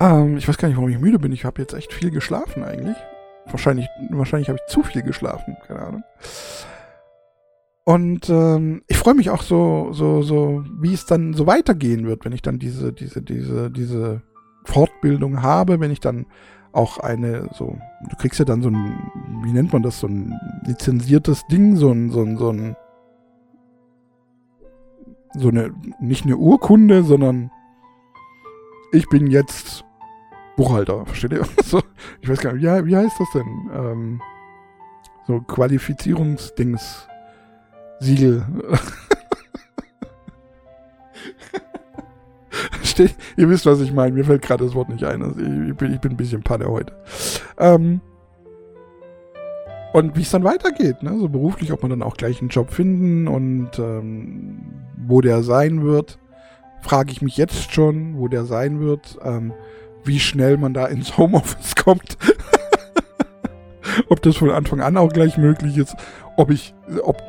Ähm, 0.00 0.36
ich 0.36 0.48
weiß 0.48 0.58
gar 0.58 0.68
nicht, 0.68 0.76
warum 0.76 0.90
ich 0.90 0.98
müde 0.98 1.18
bin. 1.18 1.32
Ich 1.32 1.44
habe 1.44 1.60
jetzt 1.60 1.74
echt 1.74 1.92
viel 1.92 2.10
geschlafen 2.10 2.64
eigentlich. 2.64 2.96
Wahrscheinlich, 3.46 3.88
wahrscheinlich 4.10 4.48
habe 4.48 4.58
ich 4.60 4.72
zu 4.72 4.82
viel 4.82 5.02
geschlafen. 5.02 5.56
Keine 5.66 5.80
Ahnung. 5.80 6.04
Und 7.84 8.28
ähm, 8.30 8.82
ich 8.86 8.96
freue 8.96 9.14
mich 9.14 9.30
auch 9.30 9.42
so, 9.42 9.92
so, 9.92 10.22
so, 10.22 10.64
wie 10.80 10.94
es 10.94 11.06
dann 11.06 11.34
so 11.34 11.46
weitergehen 11.46 12.06
wird, 12.06 12.24
wenn 12.24 12.32
ich 12.32 12.42
dann 12.42 12.58
diese, 12.58 12.92
diese, 12.92 13.22
diese, 13.22 13.70
diese 13.70 14.22
Fortbildung 14.64 15.42
habe, 15.42 15.80
wenn 15.80 15.90
ich 15.90 16.00
dann 16.00 16.26
auch 16.72 16.98
eine, 16.98 17.48
so, 17.52 17.76
du 18.08 18.16
kriegst 18.16 18.38
ja 18.38 18.44
dann 18.44 18.62
so 18.62 18.68
ein, 18.68 19.10
wie 19.44 19.52
nennt 19.52 19.72
man 19.72 19.82
das, 19.82 20.00
so 20.00 20.06
ein 20.06 20.38
lizenziertes 20.64 21.46
Ding, 21.46 21.76
so 21.76 21.90
ein, 21.90 22.10
so 22.10 22.22
ein, 22.22 22.36
so 22.36 22.50
ein, 22.50 22.76
so 25.34 25.48
eine, 25.48 25.72
nicht 26.00 26.24
eine 26.24 26.36
Urkunde, 26.36 27.02
sondern 27.04 27.50
ich 28.92 29.08
bin 29.08 29.26
jetzt 29.26 29.84
Buchhalter, 30.56 31.06
versteht 31.06 31.32
ihr? 31.32 31.46
So, 31.64 31.82
ich 32.20 32.28
weiß 32.28 32.40
gar 32.40 32.52
nicht, 32.52 32.62
wie, 32.62 32.86
wie 32.86 32.96
heißt 32.96 33.18
das 33.18 33.30
denn? 33.32 33.70
Ähm, 33.72 34.22
so 35.26 35.40
Qualifizierungsdings, 35.40 37.08
Siegel. 38.00 38.44
Steht, 42.92 43.14
ihr 43.38 43.48
wisst, 43.48 43.64
was 43.64 43.80
ich 43.80 43.92
meine. 43.92 44.12
Mir 44.12 44.24
fällt 44.24 44.42
gerade 44.42 44.64
das 44.64 44.74
Wort 44.74 44.90
nicht 44.90 45.04
ein. 45.04 45.22
Also 45.22 45.40
ich, 45.40 45.74
bin, 45.76 45.94
ich 45.94 46.00
bin 46.00 46.12
ein 46.12 46.16
bisschen 46.16 46.42
Panne 46.42 46.66
heute. 46.66 46.92
Ähm, 47.58 48.02
und 49.94 50.14
wie 50.16 50.22
es 50.22 50.30
dann 50.30 50.44
weitergeht, 50.44 51.02
ne? 51.02 51.18
so 51.18 51.28
beruflich, 51.28 51.72
ob 51.72 51.82
man 51.82 51.90
dann 51.90 52.02
auch 52.02 52.16
gleich 52.16 52.40
einen 52.40 52.50
Job 52.50 52.70
finden 52.70 53.28
und 53.28 53.78
ähm, 53.78 54.60
wo 55.06 55.22
der 55.22 55.42
sein 55.42 55.82
wird, 55.82 56.18
frage 56.82 57.12
ich 57.12 57.22
mich 57.22 57.38
jetzt 57.38 57.72
schon, 57.72 58.18
wo 58.18 58.28
der 58.28 58.44
sein 58.44 58.80
wird, 58.80 59.18
ähm, 59.22 59.54
wie 60.04 60.20
schnell 60.20 60.58
man 60.58 60.74
da 60.74 60.86
ins 60.86 61.16
Homeoffice 61.16 61.74
kommt. 61.82 62.18
ob 64.08 64.20
das 64.20 64.36
von 64.36 64.50
Anfang 64.50 64.80
an 64.82 64.98
auch 64.98 65.12
gleich 65.12 65.38
möglich 65.38 65.78
ist, 65.78 65.94
ob 66.36 66.50
ich, 66.50 66.74
ob, 67.02 67.22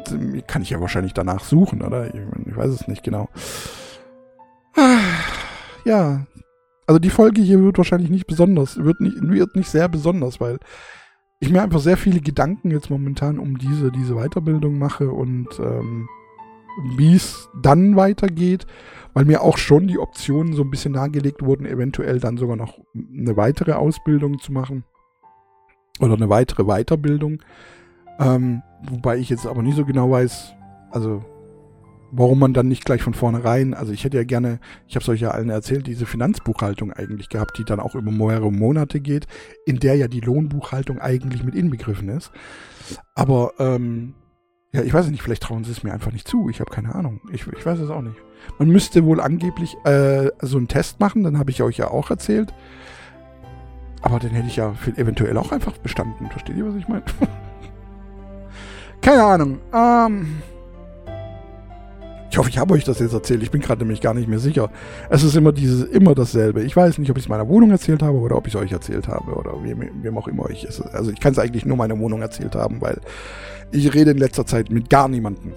kann 0.48 0.62
ich 0.62 0.72
ja 0.72 0.82
wahrscheinlich 0.82 1.14
danach 1.14 1.46
suchen, 1.46 1.82
oder? 1.82 2.08
Ich, 2.08 2.22
ich 2.48 2.56
weiß 2.56 2.70
es 2.70 2.88
nicht 2.90 3.04
genau 3.04 3.30
ja. 5.86 6.26
Also 6.86 7.00
die 7.00 7.10
Folge 7.10 7.42
hier 7.42 7.62
wird 7.62 7.78
wahrscheinlich 7.78 8.10
nicht 8.10 8.28
besonders, 8.28 8.78
wird 8.78 9.00
nicht, 9.00 9.16
wird 9.22 9.56
nicht 9.56 9.70
sehr 9.70 9.88
besonders, 9.88 10.42
weil 10.42 10.60
ich 11.40 11.50
mir 11.50 11.62
einfach 11.62 11.80
sehr 11.80 11.98
viele 11.98 12.20
Gedanken 12.20 12.72
jetzt 12.72 12.90
momentan 12.90 13.40
um 13.40 13.58
diese, 13.58 13.92
diese 13.92 14.16
Weiterbildung 14.16 14.78
mache 14.78 15.10
und 15.10 15.48
ähm, 15.60 16.08
wie 16.98 17.16
es 17.16 17.50
dann 17.62 17.96
weitergeht, 17.96 18.66
weil 19.14 19.26
mir 19.26 19.42
auch 19.42 19.58
schon 19.58 19.88
die 19.88 20.00
Optionen 20.00 20.54
so 20.54 20.64
ein 20.64 20.72
bisschen 20.72 20.94
nahegelegt 20.94 21.44
wurden, 21.44 21.66
eventuell 21.66 22.20
dann 22.20 22.38
sogar 22.38 22.56
noch 22.56 22.80
eine 22.96 23.38
weitere 23.38 23.74
Ausbildung 23.74 24.40
zu 24.40 24.52
machen 24.52 24.84
oder 26.00 26.14
eine 26.14 26.30
weitere 26.30 26.64
Weiterbildung. 26.64 27.42
Ähm, 28.20 28.62
wobei 28.90 29.18
ich 29.18 29.30
jetzt 29.30 29.46
aber 29.46 29.62
nicht 29.62 29.76
so 29.76 29.86
genau 29.86 30.10
weiß, 30.12 30.54
also 30.92 31.24
warum 32.16 32.40
man 32.40 32.54
dann 32.54 32.68
nicht 32.68 32.86
gleich 32.86 33.02
von 33.02 33.14
vornherein, 33.14 33.74
also 33.74 33.92
ich 33.92 34.04
hätte 34.04 34.18
ja 34.18 34.24
gerne, 34.24 34.60
ich 34.88 34.96
habe 34.96 35.04
es 35.04 35.10
euch 35.10 35.22
ja 35.22 35.32
allen 35.32 35.50
erzählt, 35.50 35.88
diese 35.88 36.06
Finanzbuchhaltung 36.06 36.94
eigentlich 36.94 37.30
gehabt, 37.30 37.58
die 37.58 37.66
dann 37.66 37.80
auch 37.80 37.96
über 37.96 38.12
mehrere 38.12 38.52
Monate 38.52 39.00
geht, 39.00 39.26
in 39.66 39.80
der 39.80 39.96
ja 39.96 40.08
die 40.08 40.20
Lohnbuchhaltung 40.20 41.00
eigentlich 41.00 41.44
mit 41.44 41.56
inbegriffen 41.56 42.10
ist. 42.10 42.32
Aber 43.16 43.54
ähm, 43.58 44.14
ja, 44.72 44.84
ich 44.84 44.94
weiß 44.94 45.08
nicht, 45.10 45.24
vielleicht 45.24 45.44
trauen 45.44 45.64
sie 45.64 45.72
es 45.72 45.84
mir 45.84 45.92
einfach 45.92 46.12
nicht 46.12 46.28
zu. 46.28 46.50
Ich 46.50 46.60
habe 46.60 46.72
keine 46.72 46.94
Ahnung. 46.94 47.20
Ich, 47.32 47.48
ich 47.48 47.66
weiß 47.66 47.80
es 47.80 47.90
auch 47.90 48.02
nicht. 48.02 48.18
Man 48.60 48.70
müsste 48.70 49.06
wohl 49.06 49.20
angeblich 49.20 49.76
äh, 49.86 50.30
so 50.42 50.58
einen 50.58 50.68
Test 50.68 51.00
machen, 51.00 51.24
dann 51.24 51.40
habe 51.40 51.50
ich 51.50 51.64
euch 51.64 51.78
ja 51.78 51.90
auch 51.90 52.10
erzählt. 52.12 52.54
Aber 54.02 54.20
den 54.20 54.32
hätte 54.32 54.48
ich 54.48 54.58
ja 54.58 54.76
eventuell 54.98 55.38
auch 55.38 55.52
einfach 55.52 55.78
bestanden. 55.78 56.30
Versteht 56.30 56.58
ihr, 56.58 56.68
was 56.68 56.76
ich 56.76 56.88
meine? 56.88 57.04
keine 59.02 59.24
Ahnung. 59.24 59.60
Ähm, 59.74 60.42
ich 62.34 62.40
hoffe, 62.40 62.50
ich 62.50 62.58
habe 62.58 62.74
euch 62.74 62.84
das 62.84 62.98
jetzt 62.98 63.14
erzählt. 63.14 63.44
Ich 63.44 63.52
bin 63.52 63.62
gerade 63.62 63.84
nämlich 63.84 64.02
gar 64.02 64.16
nicht 64.16 64.28
mehr 64.28 64.40
sicher. 64.40 64.72
Es 65.12 65.22
ist 65.22 65.36
immer 65.36 65.52
dieses, 65.52 65.84
immer 65.84 66.16
dasselbe. 66.16 66.64
Ich 66.64 66.76
weiß 66.76 66.98
nicht, 66.98 67.12
ob 67.12 67.18
ich 67.18 67.26
es 67.26 67.30
meiner 67.30 67.48
Wohnung 67.48 67.70
erzählt 67.70 68.02
habe 68.02 68.18
oder 68.18 68.36
ob 68.36 68.48
ich 68.48 68.56
es 68.56 68.60
euch 68.60 68.72
erzählt 68.72 69.08
habe 69.08 69.34
oder 69.34 69.64
wem, 69.64 69.88
wem 70.02 70.18
auch 70.18 70.28
immer 70.28 70.50
ich 70.50 70.64
es. 70.64 70.82
Also 70.82 71.12
ich 71.12 71.20
kann 71.20 71.34
es 71.34 71.38
eigentlich 71.38 71.64
nur 71.64 71.78
meiner 71.78 72.00
Wohnung 72.00 72.24
erzählt 72.24 72.56
haben, 72.56 72.82
weil 72.82 73.00
ich 73.72 73.94
rede 73.94 74.10
in 74.10 74.18
letzter 74.18 74.48
Zeit 74.48 74.72
mit 74.72 74.90
gar 74.90 75.08
niemandem. 75.10 75.54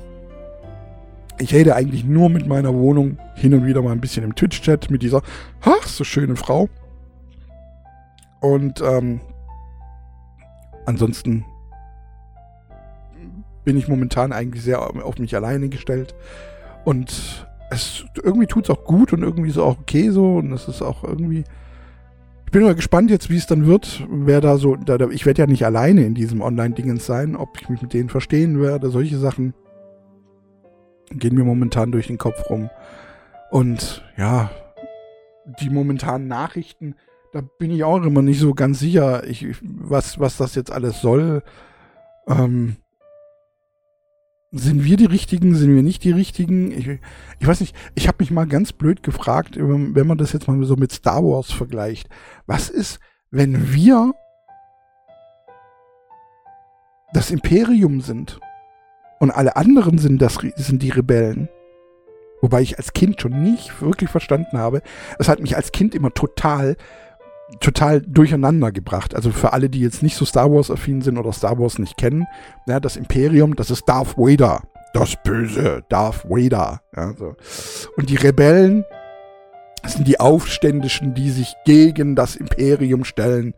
Ich 1.38 1.54
rede 1.54 1.74
eigentlich 1.74 2.04
nur 2.04 2.28
mit 2.28 2.46
meiner 2.46 2.74
Wohnung, 2.74 3.16
hin 3.36 3.54
und 3.54 3.64
wieder 3.64 3.80
mal 3.80 3.92
ein 3.92 4.02
bisschen 4.02 4.24
im 4.24 4.34
Twitch-Chat 4.34 4.90
mit 4.90 5.02
dieser, 5.02 5.22
ach, 5.62 5.86
so 5.86 6.04
schöne 6.04 6.36
Frau. 6.36 6.68
Und 8.40 8.82
ähm, 8.82 9.22
ansonsten 10.84 11.46
bin 13.64 13.78
ich 13.78 13.88
momentan 13.88 14.34
eigentlich 14.34 14.62
sehr 14.62 14.82
auf 14.82 15.18
mich 15.18 15.34
alleine 15.34 15.70
gestellt. 15.70 16.14
Und 16.86 17.48
es 17.68 18.04
irgendwie 18.22 18.46
tut 18.46 18.62
es 18.62 18.70
auch 18.70 18.84
gut 18.84 19.12
und 19.12 19.24
irgendwie 19.24 19.48
ist 19.48 19.56
es 19.56 19.62
auch 19.62 19.80
okay 19.80 20.10
so. 20.10 20.36
Und 20.36 20.52
es 20.52 20.68
ist 20.68 20.82
auch 20.82 21.02
irgendwie. 21.02 21.42
Ich 22.44 22.52
bin 22.52 22.62
mal 22.62 22.76
gespannt 22.76 23.10
jetzt, 23.10 23.28
wie 23.28 23.36
es 23.36 23.48
dann 23.48 23.66
wird, 23.66 24.06
wer 24.08 24.40
da 24.40 24.56
so. 24.56 24.76
Da, 24.76 24.96
ich 25.10 25.26
werde 25.26 25.42
ja 25.42 25.46
nicht 25.48 25.66
alleine 25.66 26.06
in 26.06 26.14
diesem 26.14 26.42
Online-Dingens 26.42 27.04
sein, 27.04 27.34
ob 27.34 27.60
ich 27.60 27.68
mich 27.68 27.82
mit 27.82 27.92
denen 27.92 28.08
verstehen 28.08 28.60
werde. 28.60 28.90
Solche 28.90 29.18
Sachen 29.18 29.52
gehen 31.10 31.34
mir 31.34 31.42
momentan 31.42 31.90
durch 31.90 32.06
den 32.06 32.18
Kopf 32.18 32.48
rum. 32.48 32.70
Und 33.50 34.04
ja, 34.16 34.52
die 35.60 35.70
momentanen 35.70 36.28
Nachrichten, 36.28 36.94
da 37.32 37.40
bin 37.40 37.72
ich 37.72 37.82
auch 37.82 38.00
immer 38.00 38.22
nicht 38.22 38.38
so 38.38 38.54
ganz 38.54 38.78
sicher, 38.78 39.26
ich, 39.26 39.44
was, 39.60 40.20
was 40.20 40.36
das 40.36 40.54
jetzt 40.54 40.70
alles 40.70 41.00
soll. 41.00 41.42
Ähm, 42.28 42.76
sind 44.58 44.84
wir 44.84 44.96
die 44.96 45.06
Richtigen, 45.06 45.54
sind 45.54 45.74
wir 45.74 45.82
nicht 45.82 46.04
die 46.04 46.12
Richtigen? 46.12 46.70
Ich, 46.70 46.88
ich 47.38 47.46
weiß 47.46 47.60
nicht, 47.60 47.74
ich 47.94 48.08
habe 48.08 48.18
mich 48.20 48.30
mal 48.30 48.46
ganz 48.46 48.72
blöd 48.72 49.02
gefragt, 49.02 49.56
wenn 49.56 50.06
man 50.06 50.18
das 50.18 50.32
jetzt 50.32 50.48
mal 50.48 50.62
so 50.64 50.76
mit 50.76 50.92
Star 50.92 51.22
Wars 51.22 51.52
vergleicht. 51.52 52.08
Was 52.46 52.68
ist, 52.68 52.98
wenn 53.30 53.72
wir 53.72 54.14
das 57.12 57.30
Imperium 57.30 58.00
sind 58.00 58.40
und 59.20 59.30
alle 59.30 59.56
anderen 59.56 59.98
sind, 59.98 60.20
das, 60.20 60.38
sind 60.56 60.82
die 60.82 60.90
Rebellen? 60.90 61.48
Wobei 62.42 62.60
ich 62.60 62.78
als 62.78 62.92
Kind 62.92 63.20
schon 63.20 63.42
nicht 63.42 63.80
wirklich 63.80 64.10
verstanden 64.10 64.58
habe. 64.58 64.82
Es 65.18 65.28
hat 65.28 65.40
mich 65.40 65.56
als 65.56 65.72
Kind 65.72 65.94
immer 65.94 66.12
total 66.12 66.76
total 67.60 68.00
durcheinander 68.02 68.72
gebracht. 68.72 69.14
Also 69.14 69.30
für 69.30 69.52
alle, 69.52 69.70
die 69.70 69.80
jetzt 69.80 70.02
nicht 70.02 70.16
so 70.16 70.24
Star 70.24 70.50
Wars 70.50 70.70
affin 70.70 71.02
sind 71.02 71.18
oder 71.18 71.32
Star 71.32 71.58
Wars 71.58 71.78
nicht 71.78 71.96
kennen, 71.96 72.26
ja, 72.66 72.80
das 72.80 72.96
Imperium, 72.96 73.56
das 73.56 73.70
ist 73.70 73.88
Darth 73.88 74.16
Vader. 74.16 74.62
Das 74.94 75.14
böse 75.22 75.82
Darth 75.88 76.28
Vader. 76.28 76.80
Ja, 76.96 77.12
so. 77.14 77.36
Und 77.96 78.10
die 78.10 78.16
Rebellen 78.16 78.84
das 79.86 79.94
sind 79.94 80.08
die 80.08 80.18
Aufständischen, 80.18 81.14
die 81.14 81.30
sich 81.30 81.54
gegen 81.64 82.16
das 82.16 82.34
Imperium 82.34 83.04
stellen 83.04 83.54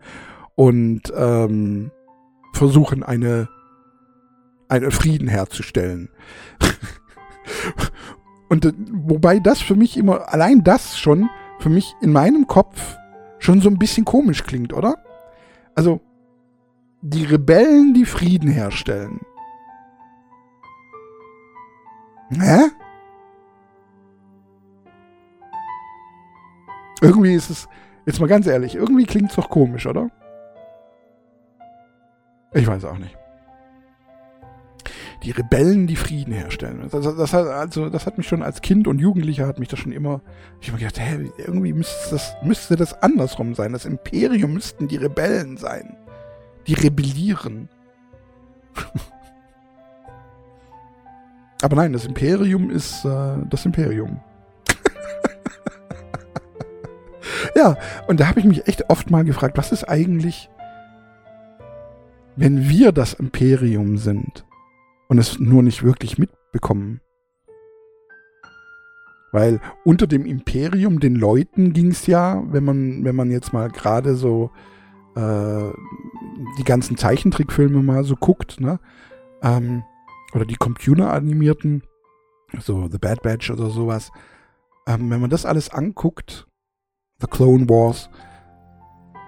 und 0.57 1.11
ähm, 1.16 1.90
versuchen, 2.52 3.02
eine, 3.02 3.49
einen 4.68 4.90
Frieden 4.90 5.26
herzustellen. 5.26 6.11
und 8.50 8.66
äh, 8.66 8.75
wobei 8.92 9.38
das 9.38 9.62
für 9.62 9.75
mich 9.75 9.97
immer, 9.97 10.30
allein 10.30 10.62
das 10.62 10.99
schon 10.99 11.30
für 11.61 11.71
mich 11.71 11.95
in 12.02 12.12
meinem 12.12 12.47
Kopf 12.47 12.98
schon 13.38 13.61
so 13.61 13.68
ein 13.68 13.78
bisschen 13.78 14.04
komisch 14.04 14.45
klingt, 14.45 14.73
oder? 14.73 14.97
Also, 15.75 16.00
die 17.00 17.25
Rebellen, 17.25 17.95
die 17.95 18.04
Frieden 18.04 18.50
herstellen. 18.50 19.21
Hä? 22.30 22.71
Irgendwie 27.00 27.35
ist 27.35 27.50
es, 27.50 27.68
jetzt 28.07 28.21
mal 28.21 28.26
ganz 28.26 28.47
ehrlich, 28.47 28.75
irgendwie 28.75 29.07
klingt 29.07 29.30
es 29.30 29.37
doch 29.37 29.49
komisch, 29.49 29.87
oder? 29.87 30.11
Ich 32.52 32.66
weiß 32.66 32.85
auch 32.87 32.99
nicht 32.99 33.18
die 35.23 35.33
Rebellen, 35.33 35.87
die 35.87 35.97
Frieden 35.97 36.33
herstellen. 36.33 36.89
Das, 36.91 37.17
das, 37.17 37.35
also, 37.35 37.89
das 37.89 38.07
hat 38.07 38.19
mich 38.19 38.29
schon 38.29 38.43
als 38.43 38.63
Kind 38.63 38.87
und 38.87 39.01
Jugendlicher 39.01 39.47
hat 39.47 39.59
mich 39.59 39.69
das 39.69 39.81
schon 39.81 39.93
immer, 39.93 40.21
ich 40.61 40.69
habe 40.69 40.79
gedacht, 40.79 41.01
hä, 41.01 41.31
irgendwie 41.39 41.73
müsste 41.73 42.11
das, 42.11 42.35
müsste 42.43 42.77
das 42.77 43.03
andersrum 43.03 43.55
sein. 43.55 43.73
Das 43.73 43.85
Imperium 43.85 44.55
müssten 44.55 44.87
die 44.87 44.97
Rebellen 44.97 45.57
sein. 45.57 45.97
Die 46.67 46.75
rebellieren. 46.75 47.69
Aber 51.63 51.75
nein, 51.75 51.93
das 51.93 52.07
Imperium 52.07 52.71
ist 52.71 53.05
äh, 53.05 53.39
das 53.51 53.67
Imperium. 53.67 54.21
ja, 57.57 57.77
und 58.07 58.21
da 58.21 58.29
habe 58.29 58.39
ich 58.39 58.47
mich 58.47 58.69
echt 58.69 58.89
oft 58.89 59.11
mal 59.11 59.25
gefragt, 59.25 59.59
was 59.59 59.73
ist 59.73 59.83
eigentlich, 59.83 60.49
wenn 62.37 62.69
wir 62.69 62.93
das 62.93 63.15
Imperium 63.15 63.99
sind? 63.99 64.45
Und 65.09 65.19
es 65.19 65.38
nur 65.41 65.62
nicht 65.62 65.83
wirklich 65.83 66.19
mitbekommen. 66.19 67.00
Weil 69.33 69.61
unter 69.85 70.07
dem 70.07 70.25
Imperium, 70.25 71.00
den 71.00 71.15
Leuten 71.15 71.73
ging 71.73 71.91
es 71.91 72.07
ja, 72.07 72.43
wenn 72.50 72.65
man, 72.65 73.05
wenn 73.05 73.17
man 73.17 73.31
jetzt 73.31 73.53
mal 73.53 73.69
gerade 73.69 74.15
so 74.15 74.50
äh, 75.17 75.71
die 76.59 76.65
ganzen 76.65 76.97
Zeichentrickfilme 76.97 77.83
mal 77.83 78.05
so 78.05 78.15
guckt, 78.15 78.61
ne? 78.61 78.81
Ähm, 79.43 79.83
oder 80.35 80.45
die 80.45 80.57
computeranimierten, 80.57 81.83
so 82.59 82.88
The 82.91 82.99
Bad 82.99 83.23
Batch 83.23 83.50
oder 83.50 83.71
sowas. 83.71 84.11
Ähm, 84.87 85.11
wenn 85.11 85.21
man 85.21 85.31
das 85.31 85.45
alles 85.45 85.71
anguckt, 85.71 86.47
The 87.21 87.27
Clone 87.27 87.69
Wars, 87.69 88.09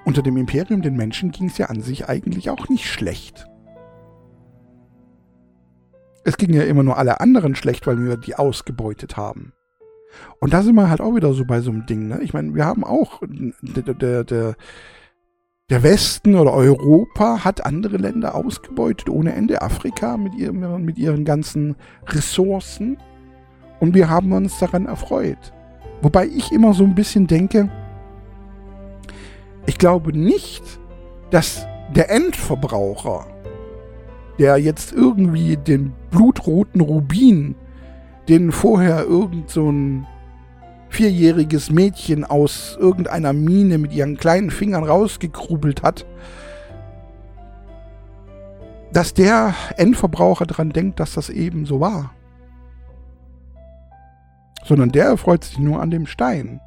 unter 0.05 0.23
dem 0.23 0.37
Imperium, 0.39 0.81
den 0.81 0.97
Menschen 0.97 1.31
ging 1.31 1.49
es 1.49 1.59
ja 1.59 1.67
an 1.67 1.83
sich 1.83 2.09
eigentlich 2.09 2.49
auch 2.49 2.69
nicht 2.69 2.87
schlecht 2.87 3.51
es 6.25 6.37
ging 6.37 6.53
ja 6.53 6.63
immer 6.63 6.83
nur 6.83 6.99
alle 6.99 7.21
anderen 7.21 7.55
schlecht, 7.55 7.87
weil 7.87 8.03
wir 8.03 8.17
die 8.17 8.37
ausgebeutet 8.37 9.17
haben. 9.17 9.53
Und 10.39 10.53
da 10.53 10.63
sind 10.63 10.75
wir 10.75 10.91
halt 10.91 11.01
auch 11.01 11.15
wieder 11.15 11.33
so 11.33 11.45
bei 11.45 11.61
so 11.61 11.71
einem 11.71 11.87
Ding. 11.87 12.09
Ne? 12.09 12.21
Ich 12.23 12.35
meine, 12.35 12.55
wir 12.55 12.65
haben 12.65 12.85
auch, 12.85 13.23
der, 13.63 13.95
der, 13.95 14.25
der, 14.25 14.57
der 15.71 15.83
Westen 15.83 16.35
oder 16.35 16.53
Europa 16.53 17.45
hat 17.45 17.65
andere 17.65 17.97
Länder 17.97 18.35
ausgebeutet 18.35 19.09
ohne 19.09 19.35
Ende. 19.35 19.63
Afrika 19.63 20.17
mit, 20.17 20.35
ihrem, 20.35 20.85
mit 20.85 20.99
ihren 20.99 21.25
ganzen 21.25 21.77
Ressourcen. 22.09 22.99
Und 23.79 23.95
wir 23.95 24.11
haben 24.11 24.33
uns 24.33 24.59
daran 24.59 24.87
erfreut. 24.87 25.53
Wobei 26.03 26.27
ich 26.27 26.53
immer 26.53 26.75
so 26.75 26.85
ein 26.85 26.95
bisschen 26.95 27.27
denke, 27.27 27.71
ich 29.67 29.79
glaube 29.79 30.17
nicht, 30.17 30.81
dass 31.31 31.67
der 31.95 32.11
Endverbraucher 32.11 33.27
der 34.41 34.57
jetzt 34.57 34.93
irgendwie 34.93 35.59
den 35.59 35.93
blutroten 36.11 36.81
Rubin, 36.81 37.55
den 38.27 38.53
vorher 38.53 39.05
irgend 39.05 39.51
so 39.51 39.71
ein 39.71 40.07
vierjähriges 40.89 41.71
Mädchen 41.71 42.25
aus 42.25 42.77
irgendeiner 42.81 43.35
Mine 43.35 43.77
mit 43.77 43.93
ihren 43.93 44.17
kleinen 44.17 44.51
Fingern 44.51 44.83
rausgekrubelt 44.83 45.83
hat, 45.83 46.07
dass 48.95 49.13
der 49.13 49.55
Endverbraucher 49.77 50.47
daran 50.47 50.71
denkt, 50.71 51.01
dass 51.01 51.13
das 51.13 51.29
eben 51.29 51.67
so 51.67 51.79
war. 51.79 52.15
Sondern 54.65 54.91
der 54.91 55.05
erfreut 55.05 55.45
sich 55.45 55.59
nur 55.59 55.83
an 55.83 55.91
dem 55.91 56.07
Stein. 56.07 56.63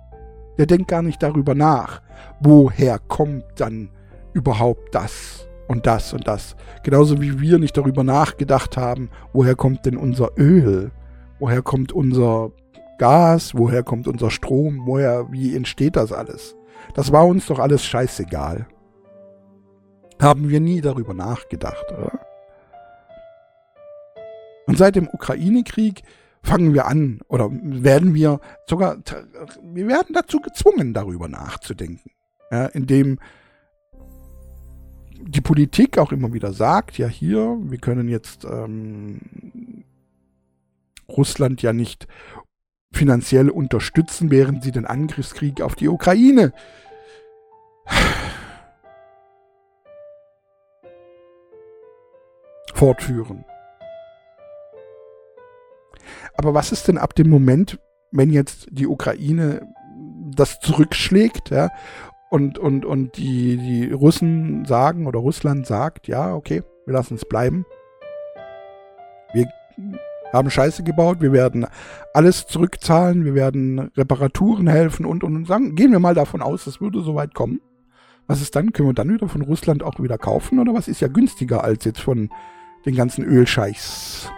Der 0.60 0.68
denkt 0.68 0.90
gar 0.90 1.02
nicht 1.02 1.24
darüber 1.24 1.56
nach, 1.56 2.04
woher 2.40 3.00
kommt 3.00 3.46
dann 3.56 3.90
überhaupt 4.34 4.94
das 4.94 5.48
und 5.68 5.86
das 5.86 6.14
und 6.14 6.28
das. 6.28 6.56
Genauso 6.84 7.22
wie 7.22 7.40
wir 7.40 7.60
nicht 7.60 7.78
darüber 7.78 8.04
nachgedacht 8.04 8.78
haben, 8.78 9.10
woher 9.34 9.56
kommt 9.56 9.86
denn 9.86 9.98
unser 9.98 10.32
Öl? 10.38 10.92
Woher 11.40 11.62
kommt 11.62 11.92
unser 11.92 12.52
Gas? 12.98 13.56
Woher 13.56 13.84
kommt 13.84 14.08
unser 14.08 14.30
Strom? 14.30 14.84
Woher, 14.86 15.32
wie 15.32 15.56
entsteht 15.56 15.96
das 15.96 16.12
alles? 16.12 16.56
Das 16.94 17.12
war 17.12 17.26
uns 17.26 17.48
doch 17.48 17.60
alles 17.60 17.84
scheißegal. 17.84 18.68
Haben 20.22 20.50
wir 20.50 20.60
nie 20.60 20.82
darüber 20.82 21.14
nachgedacht, 21.14 21.86
oder? 21.92 22.20
Und 24.68 24.78
seit 24.78 24.96
dem 24.96 25.10
Ukraine-Krieg 25.12 26.04
fangen 26.42 26.74
wir 26.74 26.86
an 26.86 27.20
oder 27.28 27.50
werden 27.52 28.14
wir 28.14 28.40
sogar, 28.68 28.98
wir 29.62 29.88
werden 29.88 30.14
dazu 30.14 30.40
gezwungen, 30.40 30.94
darüber 30.94 31.28
nachzudenken. 31.28 32.12
Ja, 32.52 32.68
indem 32.68 33.20
die 35.20 35.42
Politik 35.42 35.98
auch 35.98 36.12
immer 36.12 36.34
wieder 36.34 36.54
sagt, 36.54 36.98
ja 36.98 37.08
hier, 37.08 37.58
wir 37.62 37.78
können 37.78 38.10
jetzt 38.10 38.46
ähm, 38.46 39.84
Russland 41.10 41.62
ja 41.62 41.74
nicht 41.74 42.08
finanziell 42.92 43.50
unterstützen, 43.50 44.32
während 44.32 44.64
sie 44.64 44.72
den 44.72 44.86
Angriffskrieg 44.86 45.62
auf 45.62 45.76
die 45.76 45.88
Ukraine 45.88 46.54
fortführen. 52.74 53.46
Aber 56.36 56.54
was 56.54 56.72
ist 56.72 56.88
denn 56.88 56.98
ab 56.98 57.16
dem 57.16 57.30
Moment, 57.30 57.80
wenn 58.12 58.32
jetzt 58.32 58.68
die 58.72 58.88
Ukraine 58.88 59.68
das 60.36 60.60
zurückschlägt, 60.60 61.50
ja, 61.52 61.70
und, 62.34 62.58
und, 62.58 62.84
und 62.84 63.18
die, 63.18 63.58
die 63.58 63.92
Russen 63.92 64.66
sagen 64.66 65.06
oder 65.06 65.20
Russland 65.20 65.68
sagt, 65.68 66.08
ja, 66.08 66.34
okay, 66.34 66.64
wir 66.88 66.94
lassen 66.94 67.14
es 67.14 67.26
bleiben. 67.26 67.64
Wir 69.34 69.48
haben 70.34 70.50
Scheiße 70.50 70.82
gebaut, 70.82 71.22
wir 71.22 71.32
werden 71.32 71.68
alles 72.12 72.48
zurückzahlen, 72.48 73.24
wir 73.24 73.36
werden 73.36 73.92
Reparaturen 73.96 74.66
helfen 74.66 75.06
und, 75.06 75.24
und, 75.24 75.36
und 75.36 75.46
sagen, 75.46 75.76
gehen 75.76 75.92
wir 75.92 76.00
mal 76.00 76.16
davon 76.16 76.42
aus, 76.42 76.66
es 76.66 76.82
würde 76.82 77.02
so 77.02 77.14
weit 77.14 77.36
kommen. 77.36 77.62
Was 78.26 78.42
ist 78.42 78.56
dann? 78.56 78.74
Können 78.74 78.90
wir 78.90 78.94
dann 78.94 79.14
wieder 79.14 79.30
von 79.30 79.44
Russland 79.44 79.84
auch 79.84 80.00
wieder 80.00 80.18
kaufen 80.18 80.58
oder 80.58 80.74
was 80.74 80.88
ist 80.88 81.02
ja 81.02 81.10
günstiger 81.10 81.64
als 81.64 81.86
jetzt 81.86 82.02
von 82.02 82.32
den 82.84 82.96
ganzen 82.96 83.24
Ölscheichs? 83.26 84.32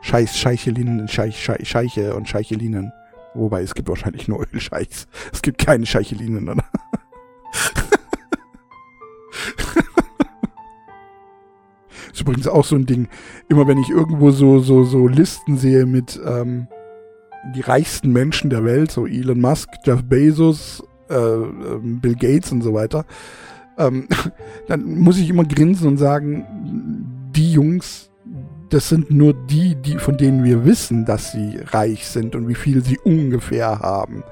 Scheiß, 0.00 0.36
Scheichelinen, 0.36 1.06
Scheich, 1.06 1.40
Scheich, 1.40 1.68
Scheiche 1.68 2.16
und 2.16 2.28
Scheichelinen. 2.28 2.92
Wobei, 3.34 3.62
es 3.62 3.76
gibt 3.76 3.88
wahrscheinlich 3.88 4.26
nur 4.26 4.44
Ölscheichs. 4.52 5.06
Es 5.32 5.40
gibt 5.40 5.64
keine 5.64 5.86
Scheichelinen, 5.86 6.48
oder? 6.48 6.64
ist 12.12 12.20
übrigens 12.20 12.48
auch 12.48 12.64
so 12.64 12.76
ein 12.76 12.86
Ding. 12.86 13.08
Immer 13.48 13.68
wenn 13.68 13.78
ich 13.78 13.90
irgendwo 13.90 14.30
so, 14.30 14.60
so, 14.60 14.84
so 14.84 15.08
Listen 15.08 15.56
sehe 15.56 15.86
mit 15.86 16.20
ähm, 16.24 16.68
die 17.54 17.60
reichsten 17.60 18.12
Menschen 18.12 18.50
der 18.50 18.64
Welt, 18.64 18.90
so 18.90 19.06
Elon 19.06 19.40
Musk, 19.40 19.68
Jeff 19.84 20.02
Bezos, 20.02 20.82
äh, 21.08 21.14
ähm, 21.14 22.00
Bill 22.00 22.14
Gates 22.14 22.52
und 22.52 22.62
so 22.62 22.74
weiter, 22.74 23.04
ähm, 23.78 24.08
dann 24.68 24.98
muss 24.98 25.18
ich 25.18 25.30
immer 25.30 25.44
grinsen 25.44 25.88
und 25.88 25.96
sagen, 25.96 27.30
die 27.34 27.52
Jungs, 27.52 28.10
das 28.70 28.88
sind 28.88 29.10
nur 29.10 29.32
die, 29.32 29.76
die, 29.76 29.98
von 29.98 30.16
denen 30.16 30.44
wir 30.44 30.64
wissen, 30.64 31.06
dass 31.06 31.32
sie 31.32 31.58
reich 31.70 32.06
sind 32.06 32.34
und 32.34 32.48
wie 32.48 32.54
viel 32.54 32.84
sie 32.84 32.98
ungefähr 32.98 33.78
haben. 33.78 34.22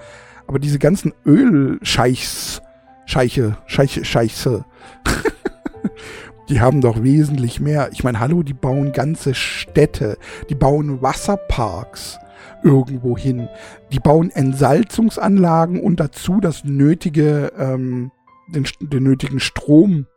Aber 0.46 0.58
diese 0.58 0.78
ganzen 0.78 1.14
Ölscheichs, 1.24 2.60
Scheiche, 3.06 3.56
Scheiche, 3.66 4.04
Scheiße. 4.04 4.64
die 6.48 6.60
haben 6.60 6.80
doch 6.80 7.02
wesentlich 7.02 7.60
mehr. 7.60 7.88
Ich 7.92 8.04
meine, 8.04 8.20
hallo, 8.20 8.42
die 8.42 8.52
bauen 8.52 8.92
ganze 8.92 9.32
Städte, 9.34 10.18
die 10.50 10.56
bauen 10.56 11.00
Wasserparks 11.02 12.18
irgendwo 12.64 13.16
hin, 13.16 13.48
die 13.92 14.00
bauen 14.00 14.30
Entsalzungsanlagen 14.30 15.80
und 15.80 16.00
dazu 16.00 16.40
das 16.40 16.64
nötige, 16.64 17.52
ähm, 17.56 18.10
den, 18.48 18.66
den 18.80 19.04
nötigen 19.04 19.38
Strompark, 19.38 20.08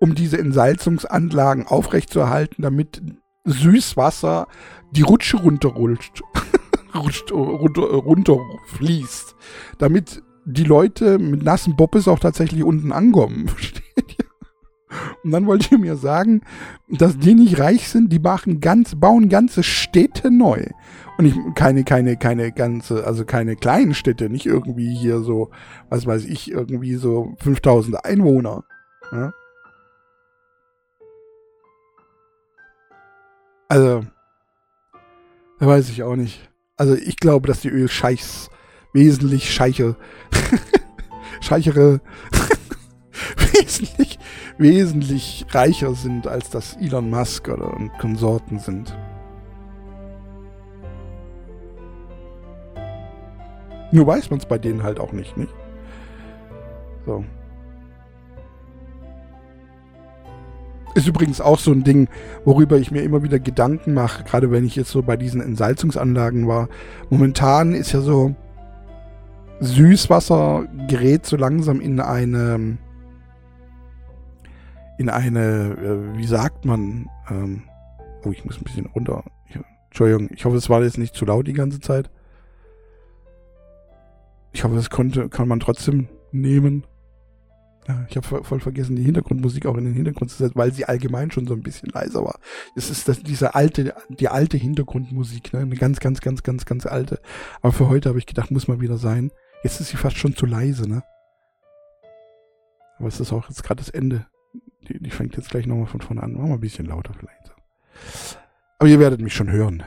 um 0.00 0.16
diese 0.16 0.38
Entsalzungsanlagen 0.38 1.68
aufrechtzuerhalten, 1.68 2.62
damit 2.62 3.00
Süßwasser 3.44 4.48
die 4.90 5.02
Rutsche 5.02 5.36
runterrutscht, 5.36 6.22
runter, 6.94 7.82
runterfließt, 7.82 9.36
damit 9.78 10.22
die 10.44 10.64
Leute 10.64 11.18
mit 11.18 11.42
nassen 11.42 11.76
Boppes 11.76 12.08
auch 12.08 12.18
tatsächlich 12.18 12.64
unten 12.64 12.92
ankommen. 12.92 13.50
Und 15.24 15.30
dann 15.30 15.46
wollt 15.46 15.70
ihr 15.72 15.78
mir 15.78 15.96
sagen, 15.96 16.42
dass 16.88 17.18
die 17.18 17.34
nicht 17.34 17.58
reich 17.58 17.88
sind, 17.88 18.12
die 18.12 18.18
machen 18.18 18.60
ganz, 18.60 18.94
bauen 18.94 19.28
ganze 19.28 19.62
Städte 19.62 20.30
neu. 20.30 20.66
Und 21.16 21.26
ich, 21.26 21.34
keine, 21.54 21.84
keine, 21.84 22.16
keine 22.16 22.52
ganze, 22.52 23.06
also 23.06 23.24
keine 23.24 23.56
kleinen 23.56 23.94
Städte, 23.94 24.28
nicht 24.28 24.46
irgendwie 24.46 24.94
hier 24.94 25.20
so, 25.20 25.50
was 25.88 26.06
weiß 26.06 26.24
ich, 26.24 26.50
irgendwie 26.50 26.96
so 26.96 27.34
5000 27.38 28.04
Einwohner. 28.04 28.64
Ja? 29.12 29.32
Also, 33.68 34.04
weiß 35.60 35.88
ich 35.88 36.02
auch 36.02 36.16
nicht. 36.16 36.50
Also 36.76 36.94
ich 36.94 37.16
glaube, 37.16 37.46
dass 37.46 37.60
die 37.60 37.70
Ölscheichs 37.70 38.50
wesentlich 38.92 39.52
scheiche, 39.52 39.96
scheichere, 41.40 42.00
wesentlich, 43.52 44.18
wesentlich 44.58 45.46
reicher 45.50 45.94
sind, 45.94 46.26
als 46.26 46.50
das 46.50 46.76
Elon 46.80 47.10
Musk 47.10 47.48
oder 47.48 47.74
und 47.74 47.92
Konsorten 47.98 48.58
sind. 48.58 48.96
Nur 53.92 54.06
weiß 54.06 54.30
man 54.30 54.40
es 54.40 54.46
bei 54.46 54.58
denen 54.58 54.82
halt 54.82 54.98
auch 54.98 55.12
nicht, 55.12 55.36
nicht? 55.36 55.52
So. 57.04 57.24
Ist 60.94 61.06
übrigens 61.06 61.40
auch 61.40 61.58
so 61.58 61.72
ein 61.72 61.84
Ding, 61.84 62.08
worüber 62.44 62.76
ich 62.76 62.90
mir 62.90 63.02
immer 63.02 63.22
wieder 63.22 63.38
Gedanken 63.38 63.94
mache, 63.94 64.24
gerade 64.24 64.50
wenn 64.50 64.64
ich 64.64 64.76
jetzt 64.76 64.90
so 64.90 65.02
bei 65.02 65.16
diesen 65.16 65.40
Entsalzungsanlagen 65.40 66.48
war. 66.48 66.68
Momentan 67.08 67.74
ist 67.74 67.92
ja 67.92 68.00
so, 68.00 68.34
Süßwasser 69.62 70.66
gerät 70.88 71.24
so 71.24 71.36
langsam 71.36 71.80
in 71.80 72.00
eine, 72.00 72.78
in 74.98 75.08
eine, 75.08 75.72
äh, 75.72 76.18
wie 76.18 76.26
sagt 76.26 76.64
man, 76.64 77.08
ähm, 77.30 77.62
oh, 78.24 78.32
ich 78.32 78.44
muss 78.44 78.58
ein 78.58 78.64
bisschen 78.64 78.86
runter. 78.86 79.22
Ich, 79.48 79.56
Entschuldigung, 79.86 80.30
ich 80.34 80.44
hoffe, 80.44 80.56
es 80.56 80.68
war 80.68 80.82
jetzt 80.82 80.98
nicht 80.98 81.14
zu 81.14 81.24
laut 81.24 81.46
die 81.46 81.52
ganze 81.52 81.78
Zeit. 81.78 82.10
Ich 84.52 84.64
hoffe, 84.64 84.74
das 84.74 84.90
konnte, 84.90 85.28
kann 85.28 85.46
man 85.46 85.60
trotzdem 85.60 86.08
nehmen. 86.32 86.84
Ich 88.08 88.16
habe 88.16 88.44
voll 88.44 88.60
vergessen, 88.60 88.94
die 88.94 89.02
Hintergrundmusik 89.02 89.66
auch 89.66 89.76
in 89.76 89.84
den 89.84 89.94
Hintergrund 89.94 90.30
zu 90.30 90.36
setzen, 90.36 90.56
weil 90.56 90.72
sie 90.72 90.84
allgemein 90.84 91.32
schon 91.32 91.46
so 91.48 91.54
ein 91.54 91.62
bisschen 91.62 91.90
leiser 91.90 92.24
war. 92.24 92.38
Es 92.76 92.90
ist 92.90 93.08
das, 93.08 93.22
diese 93.22 93.56
alte, 93.56 93.94
die 94.08 94.28
alte 94.28 94.56
Hintergrundmusik, 94.56 95.52
ne? 95.52 95.60
Eine 95.60 95.74
ganz, 95.74 95.98
ganz, 95.98 96.20
ganz, 96.20 96.44
ganz, 96.44 96.64
ganz 96.64 96.86
alte. 96.86 97.20
Aber 97.60 97.72
für 97.72 97.88
heute 97.88 98.08
habe 98.08 98.20
ich 98.20 98.26
gedacht, 98.26 98.52
muss 98.52 98.68
mal 98.68 98.80
wieder 98.80 98.98
sein. 98.98 99.32
Jetzt 99.62 99.80
ist 99.80 99.88
sie 99.88 99.96
fast 99.96 100.16
schon 100.16 100.34
zu 100.34 100.46
leise, 100.46 100.88
ne? 100.88 101.02
Aber 102.98 103.08
es 103.08 103.20
ist 103.20 103.32
auch 103.32 103.48
jetzt 103.48 103.62
gerade 103.62 103.78
das 103.78 103.88
Ende. 103.88 104.26
Die, 104.88 105.00
die 105.00 105.10
fängt 105.10 105.36
jetzt 105.36 105.50
gleich 105.50 105.66
nochmal 105.66 105.86
von 105.86 106.00
vorne 106.00 106.22
an. 106.22 106.32
Machen 106.32 106.48
wir 106.48 106.54
ein 106.54 106.60
bisschen 106.60 106.86
lauter 106.86 107.14
vielleicht. 107.14 107.54
Aber 108.78 108.88
ihr 108.88 108.98
werdet 108.98 109.20
mich 109.20 109.34
schon 109.34 109.50
hören. 109.50 109.84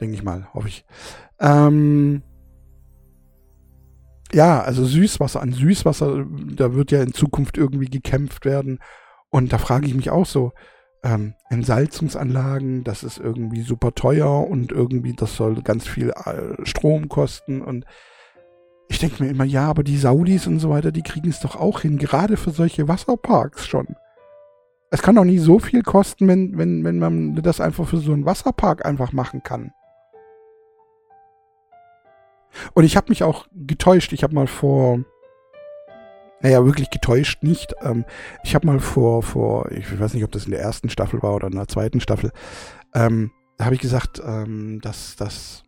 Denke 0.00 0.14
ich 0.14 0.22
mal, 0.22 0.48
hoffe 0.54 0.68
ich. 0.68 0.84
Ähm, 1.40 2.22
ja, 4.32 4.60
also 4.60 4.84
Süßwasser 4.84 5.40
an 5.40 5.52
Süßwasser, 5.52 6.26
da 6.54 6.74
wird 6.74 6.90
ja 6.90 7.02
in 7.02 7.12
Zukunft 7.12 7.58
irgendwie 7.58 7.88
gekämpft 7.88 8.44
werden. 8.44 8.78
Und 9.30 9.52
da 9.52 9.58
frage 9.58 9.86
ich 9.86 9.94
mich 9.94 10.10
auch 10.10 10.26
so, 10.26 10.52
ähm, 11.02 11.34
Entsalzungsanlagen, 11.48 12.84
das 12.84 13.04
ist 13.04 13.18
irgendwie 13.18 13.62
super 13.62 13.94
teuer 13.94 14.46
und 14.48 14.72
irgendwie, 14.72 15.14
das 15.14 15.36
soll 15.36 15.62
ganz 15.62 15.86
viel 15.86 16.10
äh, 16.10 16.64
Strom 16.64 17.08
kosten 17.08 17.60
und 17.62 17.84
ich 18.88 18.98
denke 18.98 19.22
mir 19.22 19.30
immer, 19.30 19.44
ja, 19.44 19.68
aber 19.68 19.84
die 19.84 19.98
Saudis 19.98 20.46
und 20.46 20.58
so 20.58 20.70
weiter, 20.70 20.92
die 20.92 21.02
kriegen 21.02 21.28
es 21.28 21.40
doch 21.40 21.56
auch 21.56 21.80
hin, 21.80 21.98
gerade 21.98 22.36
für 22.36 22.50
solche 22.50 22.88
Wasserparks 22.88 23.66
schon. 23.66 23.96
Es 24.90 25.02
kann 25.02 25.16
doch 25.16 25.24
nicht 25.24 25.42
so 25.42 25.58
viel 25.58 25.82
kosten, 25.82 26.26
wenn, 26.28 26.56
wenn, 26.56 26.82
wenn 26.84 26.98
man 26.98 27.34
das 27.36 27.60
einfach 27.60 27.86
für 27.86 27.98
so 27.98 28.12
einen 28.12 28.24
Wasserpark 28.24 28.86
einfach 28.86 29.12
machen 29.12 29.42
kann. 29.42 29.72
Und 32.72 32.84
ich 32.84 32.96
habe 32.96 33.10
mich 33.10 33.22
auch 33.22 33.46
getäuscht. 33.52 34.12
Ich 34.14 34.22
habe 34.22 34.34
mal 34.34 34.46
vor, 34.46 35.00
naja, 36.40 36.64
wirklich 36.64 36.88
getäuscht 36.88 37.42
nicht. 37.42 37.74
Ähm, 37.82 38.06
ich 38.42 38.54
habe 38.54 38.66
mal 38.66 38.80
vor, 38.80 39.22
vor, 39.22 39.70
ich 39.70 40.00
weiß 40.00 40.14
nicht, 40.14 40.24
ob 40.24 40.32
das 40.32 40.46
in 40.46 40.52
der 40.52 40.60
ersten 40.60 40.88
Staffel 40.88 41.22
war 41.22 41.34
oder 41.34 41.48
in 41.48 41.54
der 41.54 41.68
zweiten 41.68 42.00
Staffel, 42.00 42.32
ähm, 42.94 43.30
habe 43.60 43.74
ich 43.74 43.80
gesagt, 43.80 44.22
ähm, 44.24 44.80
dass 44.80 45.16
das 45.16 45.64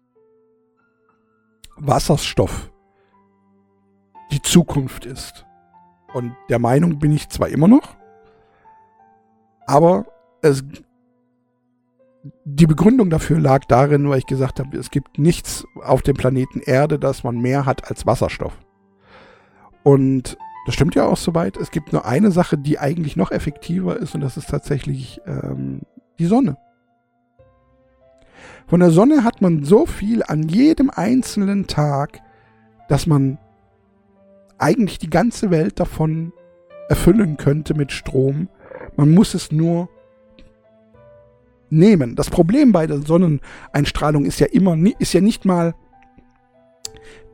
Wasserstoff 1.76 2.69
die 4.32 4.42
Zukunft 4.42 5.06
ist. 5.06 5.46
Und 6.12 6.34
der 6.48 6.58
Meinung 6.58 6.98
bin 6.98 7.12
ich 7.12 7.28
zwar 7.28 7.48
immer 7.48 7.68
noch, 7.68 7.96
aber 9.66 10.06
es, 10.42 10.64
die 12.44 12.66
Begründung 12.66 13.10
dafür 13.10 13.38
lag 13.38 13.64
darin, 13.66 14.08
weil 14.08 14.18
ich 14.18 14.26
gesagt 14.26 14.58
habe, 14.58 14.76
es 14.76 14.90
gibt 14.90 15.18
nichts 15.18 15.64
auf 15.82 16.02
dem 16.02 16.16
Planeten 16.16 16.60
Erde, 16.60 16.98
das 16.98 17.22
man 17.22 17.38
mehr 17.38 17.66
hat 17.66 17.88
als 17.88 18.06
Wasserstoff. 18.06 18.58
Und 19.82 20.36
das 20.66 20.74
stimmt 20.74 20.94
ja 20.94 21.06
auch 21.06 21.16
soweit. 21.16 21.56
Es 21.56 21.70
gibt 21.70 21.92
nur 21.92 22.04
eine 22.04 22.30
Sache, 22.30 22.58
die 22.58 22.78
eigentlich 22.78 23.16
noch 23.16 23.30
effektiver 23.30 23.96
ist, 23.96 24.14
und 24.14 24.20
das 24.20 24.36
ist 24.36 24.50
tatsächlich 24.50 25.20
ähm, 25.26 25.82
die 26.18 26.26
Sonne. 26.26 26.56
Von 28.66 28.80
der 28.80 28.90
Sonne 28.90 29.24
hat 29.24 29.40
man 29.40 29.64
so 29.64 29.86
viel 29.86 30.22
an 30.22 30.48
jedem 30.48 30.90
einzelnen 30.90 31.66
Tag, 31.66 32.20
dass 32.88 33.06
man 33.06 33.38
eigentlich 34.60 34.98
die 34.98 35.10
ganze 35.10 35.50
Welt 35.50 35.80
davon 35.80 36.32
erfüllen 36.88 37.36
könnte 37.36 37.74
mit 37.74 37.92
Strom. 37.92 38.48
Man 38.96 39.10
muss 39.10 39.34
es 39.34 39.52
nur 39.52 39.88
nehmen. 41.70 42.16
Das 42.16 42.30
Problem 42.30 42.72
bei 42.72 42.86
der 42.86 43.00
Sonneneinstrahlung 43.02 44.24
ist 44.24 44.40
ja 44.40 44.46
immer, 44.46 44.76
ist 44.98 45.12
ja 45.12 45.20
nicht 45.20 45.44
mal 45.44 45.74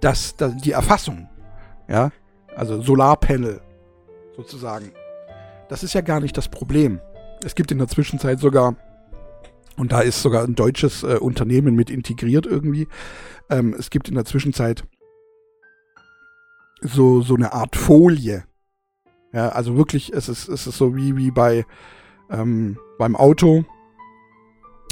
das, 0.00 0.36
das, 0.36 0.56
die 0.58 0.72
Erfassung. 0.72 1.28
Ja, 1.88 2.10
also 2.54 2.80
Solarpanel 2.82 3.60
sozusagen. 4.36 4.92
Das 5.68 5.82
ist 5.82 5.94
ja 5.94 6.00
gar 6.00 6.20
nicht 6.20 6.36
das 6.36 6.48
Problem. 6.48 7.00
Es 7.44 7.54
gibt 7.54 7.72
in 7.72 7.78
der 7.78 7.88
Zwischenzeit 7.88 8.38
sogar, 8.38 8.76
und 9.76 9.92
da 9.92 10.00
ist 10.00 10.22
sogar 10.22 10.44
ein 10.44 10.54
deutsches 10.54 11.02
äh, 11.02 11.16
Unternehmen 11.16 11.74
mit 11.74 11.90
integriert 11.90 12.46
irgendwie, 12.46 12.88
ähm, 13.50 13.74
es 13.78 13.90
gibt 13.90 14.08
in 14.08 14.14
der 14.14 14.24
Zwischenzeit 14.24 14.84
so, 16.86 17.22
so 17.22 17.34
eine 17.34 17.52
Art 17.52 17.76
Folie. 17.76 18.44
Ja, 19.32 19.50
also 19.50 19.76
wirklich, 19.76 20.12
es 20.12 20.28
ist, 20.28 20.48
es 20.48 20.66
ist 20.66 20.78
so 20.78 20.96
wie, 20.96 21.16
wie 21.16 21.30
bei 21.30 21.64
ähm, 22.30 22.78
beim 22.98 23.16
Auto, 23.16 23.64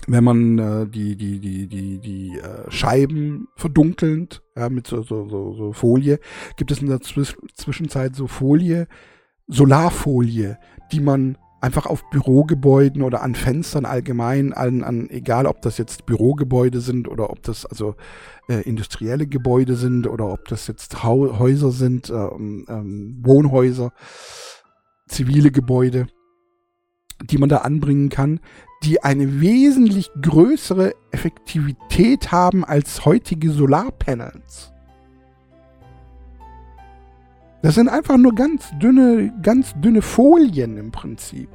wenn 0.07 0.25
man 0.25 0.59
äh, 0.59 0.87
die, 0.87 1.17
die, 1.17 1.41
die, 1.41 1.67
die, 1.67 1.99
die 1.99 2.39
äh, 2.39 2.71
Scheiben 2.71 3.49
verdunkelnd, 3.57 4.43
ja, 4.57 4.69
mit 4.69 4.87
so, 4.87 5.03
so, 5.03 5.29
so, 5.29 5.55
so 5.55 5.73
Folie, 5.73 6.19
gibt 6.57 6.71
es 6.71 6.83
in 6.83 6.89
der 6.89 7.01
Zwisch 7.01 7.37
Zwischenzeit 7.55 8.15
so 8.15 8.27
Folie, 8.27 8.87
Solarfolie, 9.47 10.59
die 10.93 11.01
man 11.01 11.39
einfach 11.65 11.87
auf 11.87 12.11
Bürogebäuden 12.11 13.01
oder 13.01 13.23
an 13.23 13.35
Fenstern 13.35 13.87
allgemein, 13.87 14.53
an, 14.53 14.85
an 14.85 15.09
egal 15.09 15.47
ob 15.47 15.63
das 15.63 15.79
jetzt 15.79 16.05
Bürogebäude 16.05 16.83
sind 16.83 17.09
oder 17.09 17.31
ob 17.31 17.43
das 17.43 17.65
also 17.65 17.95
äh, 18.49 18.61
industrielle 18.69 19.27
Gebäude 19.27 19.75
sind 19.75 20.07
oder 20.07 20.31
ob 20.31 20.47
das 20.49 20.67
jetzt 20.67 21.03
Hau 21.03 21.39
Häuser 21.39 21.71
sind, 21.71 22.11
ähm, 22.11 22.67
ähm, 22.69 23.19
Wohnhäuser, 23.23 23.95
zivile 25.09 25.51
Gebäude, 25.51 26.07
die 27.23 27.39
man 27.39 27.49
da 27.49 27.59
anbringen 27.59 28.11
kann, 28.11 28.41
die 28.83 29.03
eine 29.03 29.41
wesentlich 29.41 30.11
größere 30.21 30.93
Effektivität 31.13 32.31
haben 32.31 32.63
als 32.67 33.07
heutige 33.07 33.51
Solarpanels. 33.51 34.74
Das 37.65 37.77
sind 37.77 37.89
einfach 37.89 38.19
nur 38.19 38.35
ganz 38.35 38.73
dünne, 38.79 39.33
ganz 39.41 39.73
dünne 39.81 40.03
Folien 40.03 40.77
im 40.77 40.91
Prinzip. 40.91 41.49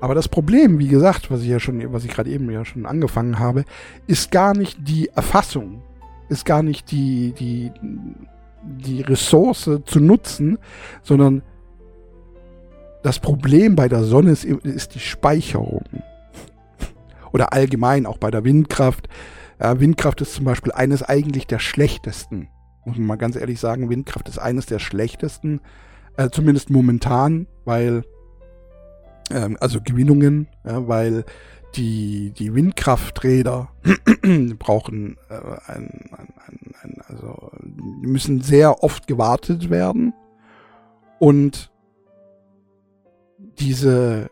Aber 0.00 0.16
das 0.16 0.26
Problem, 0.26 0.80
wie 0.80 0.88
gesagt, 0.88 1.30
was 1.30 1.42
ich 1.42 1.46
ja 1.46 1.60
schon, 1.60 1.92
was 1.92 2.04
ich 2.04 2.10
gerade 2.10 2.28
eben 2.28 2.50
ja 2.50 2.64
schon 2.64 2.84
angefangen 2.84 3.38
habe, 3.38 3.64
ist 4.08 4.32
gar 4.32 4.56
nicht 4.56 4.88
die 4.88 5.08
Erfassung, 5.10 5.82
ist 6.28 6.44
gar 6.44 6.64
nicht 6.64 6.90
die, 6.90 7.32
die, 7.38 7.70
die 8.64 9.02
Ressource 9.02 9.70
zu 9.86 10.00
nutzen, 10.00 10.58
sondern 11.04 11.42
das 13.04 13.20
Problem 13.20 13.76
bei 13.76 13.88
der 13.88 14.02
Sonne 14.02 14.32
ist, 14.32 14.44
ist 14.44 14.96
die 14.96 14.98
Speicherung. 14.98 15.84
Oder 17.30 17.52
allgemein 17.52 18.04
auch 18.04 18.18
bei 18.18 18.32
der 18.32 18.42
Windkraft. 18.42 19.08
Ja, 19.60 19.78
Windkraft 19.78 20.20
ist 20.22 20.34
zum 20.34 20.46
Beispiel 20.46 20.72
eines 20.72 21.02
eigentlich 21.02 21.46
der 21.46 21.58
schlechtesten. 21.58 22.48
Muss 22.86 22.96
man 22.96 23.06
mal 23.06 23.16
ganz 23.16 23.36
ehrlich 23.36 23.60
sagen, 23.60 23.90
Windkraft 23.90 24.28
ist 24.28 24.38
eines 24.38 24.64
der 24.66 24.78
schlechtesten. 24.78 25.60
Äh, 26.16 26.30
zumindest 26.30 26.70
momentan, 26.70 27.46
weil, 27.66 28.04
ähm, 29.30 29.58
also 29.60 29.80
Gewinnungen, 29.82 30.48
ja, 30.64 30.88
weil 30.88 31.24
die, 31.76 32.32
die 32.32 32.54
Windkrafträder 32.54 33.68
brauchen 34.58 35.18
äh, 35.28 35.34
ein, 35.66 36.10
ein, 36.16 36.74
ein, 36.82 37.02
also 37.06 37.52
müssen 38.00 38.40
sehr 38.40 38.82
oft 38.82 39.06
gewartet 39.06 39.68
werden. 39.68 40.14
Und 41.18 41.70
diese 43.58 44.30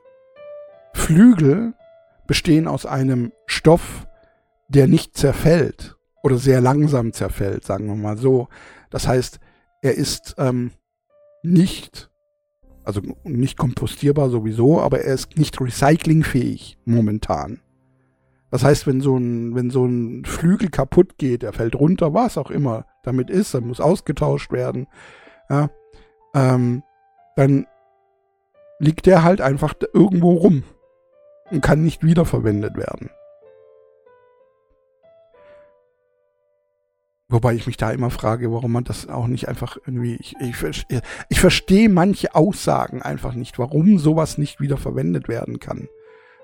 Flügel 0.95 1.75
bestehen 2.27 2.67
aus 2.67 2.87
einem 2.87 3.33
Stoff, 3.47 4.08
der 4.69 4.87
nicht 4.87 5.17
zerfällt 5.17 5.97
oder 6.23 6.37
sehr 6.37 6.61
langsam 6.61 7.13
zerfällt, 7.13 7.65
sagen 7.65 7.87
wir 7.87 7.95
mal 7.95 8.19
so. 8.19 8.49
Das 8.91 9.07
heißt, 9.09 9.41
er 9.83 9.95
ist 9.95 10.35
ähm, 10.39 10.73
nicht, 11.43 12.11
also 12.85 13.01
nicht 13.25 13.59
kompostierbar 13.59 14.31
sowieso, 14.31 14.81
aber 14.81 15.01
er 15.01 15.15
ist 15.15 15.37
nicht 15.37 15.61
recyclingfähig 15.61 16.79
momentan. 16.85 17.61
Das 18.51 18.65
heißt, 18.65 18.87
wenn 18.87 19.01
so 19.01 19.17
ein, 19.17 19.55
wenn 19.55 19.71
so 19.71 19.85
ein 19.85 20.25
Flügel 20.25 20.71
kaputt 20.71 21.19
geht, 21.19 21.43
er 21.43 21.53
fällt 21.53 21.75
runter, 21.75 22.15
was 22.15 22.39
auch 22.39 22.51
immer 22.51 22.87
damit 23.03 23.31
ist, 23.31 23.55
dann 23.55 23.67
muss 23.67 23.81
ausgetauscht 23.81 24.53
werden, 24.53 24.87
ja, 25.51 25.71
ähm, 26.35 26.83
dann 27.37 27.67
liegt 28.79 29.07
der 29.07 29.23
halt 29.23 29.41
einfach 29.41 29.75
irgendwo 29.93 30.33
rum 30.33 30.65
und 31.51 31.61
kann 31.61 31.83
nicht 31.83 32.03
wiederverwendet 32.03 32.77
werden. 32.77 33.11
Wobei 37.31 37.55
ich 37.55 37.67
mich 37.67 37.77
da 37.77 37.91
immer 37.91 38.09
frage, 38.09 38.51
warum 38.53 38.73
man 38.73 38.85
das 38.85 39.07
auch 39.07 39.27
nicht 39.27 39.49
einfach 39.49 39.77
irgendwie. 39.77 40.17
Ich, 40.17 40.35
ich, 40.41 40.87
ich 41.29 41.41
verstehe 41.41 41.91
manche 41.91 42.35
Aussagen 42.35 43.03
einfach 43.03 43.35
nicht, 43.35 43.59
warum 43.59 43.99
sowas 43.99 44.38
nicht 44.38 44.61
wieder 44.61 44.79
verwendet 44.79 45.29
werden 45.29 45.61
kann. 45.61 45.88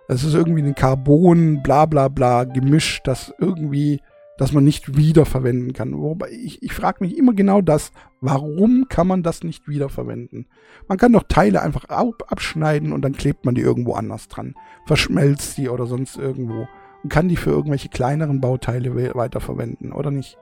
Das 0.08 0.24
ist 0.24 0.34
irgendwie 0.34 0.62
ein 0.62 0.74
Carbon, 0.74 1.62
bla 1.62 1.86
bla 1.86 2.08
bla, 2.08 2.44
Gemisch, 2.44 3.00
das 3.02 3.32
irgendwie, 3.38 4.02
das 4.36 4.52
man 4.52 4.64
nicht 4.64 4.98
wiederverwenden 4.98 5.72
kann. 5.72 5.98
Wobei 5.98 6.28
ich, 6.30 6.62
ich 6.62 6.74
frage 6.74 7.02
mich 7.02 7.16
immer 7.16 7.32
genau 7.32 7.62
das, 7.62 7.90
warum 8.20 8.84
kann 8.90 9.06
man 9.06 9.22
das 9.22 9.42
nicht 9.42 9.66
wiederverwenden? 9.66 10.48
Man 10.86 10.98
kann 10.98 11.14
doch 11.14 11.24
Teile 11.26 11.62
einfach 11.62 11.86
ab, 11.86 12.24
abschneiden 12.28 12.92
und 12.92 13.00
dann 13.00 13.16
klebt 13.16 13.46
man 13.46 13.54
die 13.54 13.62
irgendwo 13.62 13.94
anders 13.94 14.28
dran. 14.28 14.54
Verschmelzt 14.84 15.56
die 15.56 15.70
oder 15.70 15.86
sonst 15.86 16.18
irgendwo. 16.18 16.68
Und 17.02 17.08
kann 17.10 17.28
die 17.28 17.36
für 17.36 17.50
irgendwelche 17.50 17.88
kleineren 17.88 18.42
Bauteile 18.42 19.14
weiterverwenden, 19.14 19.92
oder 19.92 20.10
nicht? 20.10 20.36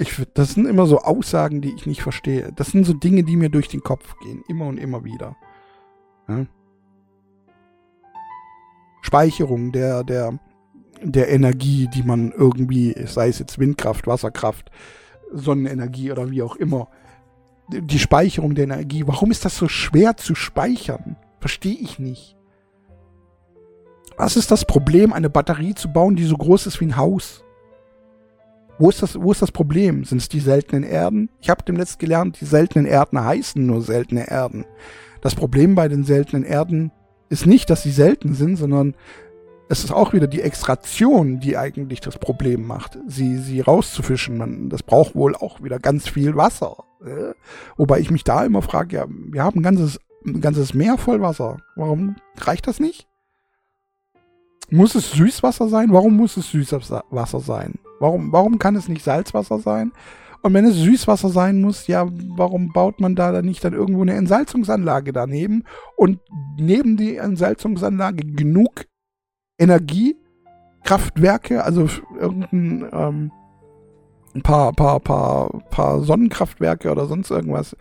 Ich, 0.00 0.14
das 0.32 0.54
sind 0.54 0.66
immer 0.66 0.86
so 0.86 1.00
Aussagen, 1.00 1.60
die 1.60 1.74
ich 1.74 1.84
nicht 1.84 2.02
verstehe. 2.02 2.52
Das 2.54 2.68
sind 2.68 2.84
so 2.84 2.92
Dinge, 2.92 3.24
die 3.24 3.36
mir 3.36 3.48
durch 3.48 3.66
den 3.66 3.82
Kopf 3.82 4.16
gehen. 4.20 4.44
Immer 4.46 4.66
und 4.66 4.78
immer 4.78 5.04
wieder. 5.04 5.36
Ja? 6.28 6.46
Speicherung 9.02 9.72
der, 9.72 10.04
der, 10.04 10.38
der 11.02 11.30
Energie, 11.30 11.88
die 11.92 12.04
man 12.04 12.30
irgendwie, 12.30 12.94
sei 13.06 13.28
es 13.28 13.40
jetzt 13.40 13.58
Windkraft, 13.58 14.06
Wasserkraft, 14.06 14.70
Sonnenenergie 15.32 16.12
oder 16.12 16.30
wie 16.30 16.42
auch 16.42 16.54
immer. 16.54 16.88
Die 17.68 17.98
Speicherung 17.98 18.54
der 18.54 18.64
Energie. 18.64 19.04
Warum 19.06 19.32
ist 19.32 19.44
das 19.44 19.56
so 19.56 19.66
schwer 19.66 20.16
zu 20.16 20.36
speichern? 20.36 21.16
Verstehe 21.40 21.76
ich 21.76 21.98
nicht. 21.98 22.36
Was 24.16 24.36
ist 24.36 24.50
das 24.52 24.64
Problem, 24.64 25.12
eine 25.12 25.30
Batterie 25.30 25.74
zu 25.74 25.92
bauen, 25.92 26.14
die 26.14 26.24
so 26.24 26.36
groß 26.36 26.66
ist 26.66 26.80
wie 26.80 26.86
ein 26.86 26.96
Haus? 26.96 27.44
Wo 28.78 28.88
ist 28.88 29.02
das, 29.02 29.20
wo 29.20 29.32
ist 29.32 29.42
das 29.42 29.50
Problem? 29.50 30.04
Sind 30.04 30.18
es 30.18 30.28
die 30.28 30.40
seltenen 30.40 30.84
Erden? 30.84 31.30
Ich 31.40 31.50
habe 31.50 31.64
demnächst 31.64 31.98
gelernt, 31.98 32.40
die 32.40 32.44
seltenen 32.44 32.86
Erden 32.86 33.22
heißen 33.22 33.64
nur 33.64 33.82
seltene 33.82 34.30
Erden. 34.30 34.64
Das 35.20 35.34
Problem 35.34 35.74
bei 35.74 35.88
den 35.88 36.04
seltenen 36.04 36.44
Erden 36.44 36.92
ist 37.28 37.46
nicht, 37.46 37.70
dass 37.70 37.82
sie 37.82 37.90
selten 37.90 38.34
sind, 38.34 38.56
sondern 38.56 38.94
es 39.68 39.84
ist 39.84 39.92
auch 39.92 40.12
wieder 40.12 40.28
die 40.28 40.40
Extraktion, 40.40 41.40
die 41.40 41.56
eigentlich 41.56 42.00
das 42.00 42.18
Problem 42.18 42.66
macht, 42.66 42.98
sie, 43.06 43.36
sie 43.36 43.60
rauszufischen. 43.60 44.38
Man, 44.38 44.70
das 44.70 44.82
braucht 44.82 45.14
wohl 45.14 45.34
auch 45.34 45.62
wieder 45.62 45.78
ganz 45.78 46.08
viel 46.08 46.36
Wasser. 46.36 46.76
Äh? 47.04 47.34
Wobei 47.76 47.98
ich 47.98 48.10
mich 48.10 48.24
da 48.24 48.44
immer 48.44 48.62
frage, 48.62 48.96
ja, 48.96 49.06
wir 49.08 49.42
haben 49.42 49.60
ein 49.60 49.64
ganzes, 49.64 50.00
ein 50.24 50.40
ganzes 50.40 50.72
Meer 50.72 50.96
voll 50.96 51.20
Wasser. 51.20 51.58
Warum 51.76 52.16
reicht 52.38 52.66
das 52.66 52.80
nicht? 52.80 53.08
Muss 54.70 54.94
es 54.94 55.10
Süßwasser 55.12 55.68
sein? 55.68 55.92
Warum 55.92 56.16
muss 56.16 56.36
es 56.36 56.50
Süßwasser 56.50 57.40
sein? 57.40 57.74
Warum, 58.00 58.32
warum 58.32 58.58
kann 58.58 58.74
es 58.76 58.88
nicht 58.88 59.04
Salzwasser 59.04 59.58
sein? 59.58 59.92
Und 60.42 60.54
wenn 60.54 60.64
es 60.64 60.76
Süßwasser 60.76 61.28
sein 61.30 61.60
muss, 61.60 61.88
ja, 61.88 62.06
warum 62.36 62.72
baut 62.72 63.00
man 63.00 63.16
da 63.16 63.32
dann 63.32 63.44
nicht 63.44 63.64
dann 63.64 63.72
irgendwo 63.72 64.02
eine 64.02 64.14
Entsalzungsanlage 64.14 65.12
daneben 65.12 65.64
und 65.96 66.20
neben 66.56 66.96
die 66.96 67.16
Entsalzungsanlage 67.16 68.24
genug 68.24 68.84
Energiekraftwerke, 69.58 71.64
also 71.64 71.88
irgendein 72.18 72.88
ähm, 72.92 73.32
paar, 74.44 74.72
paar, 74.72 75.00
paar, 75.00 75.50
paar 75.70 76.02
Sonnenkraftwerke 76.02 76.92
oder 76.92 77.06
sonst 77.06 77.30
irgendwas, 77.30 77.76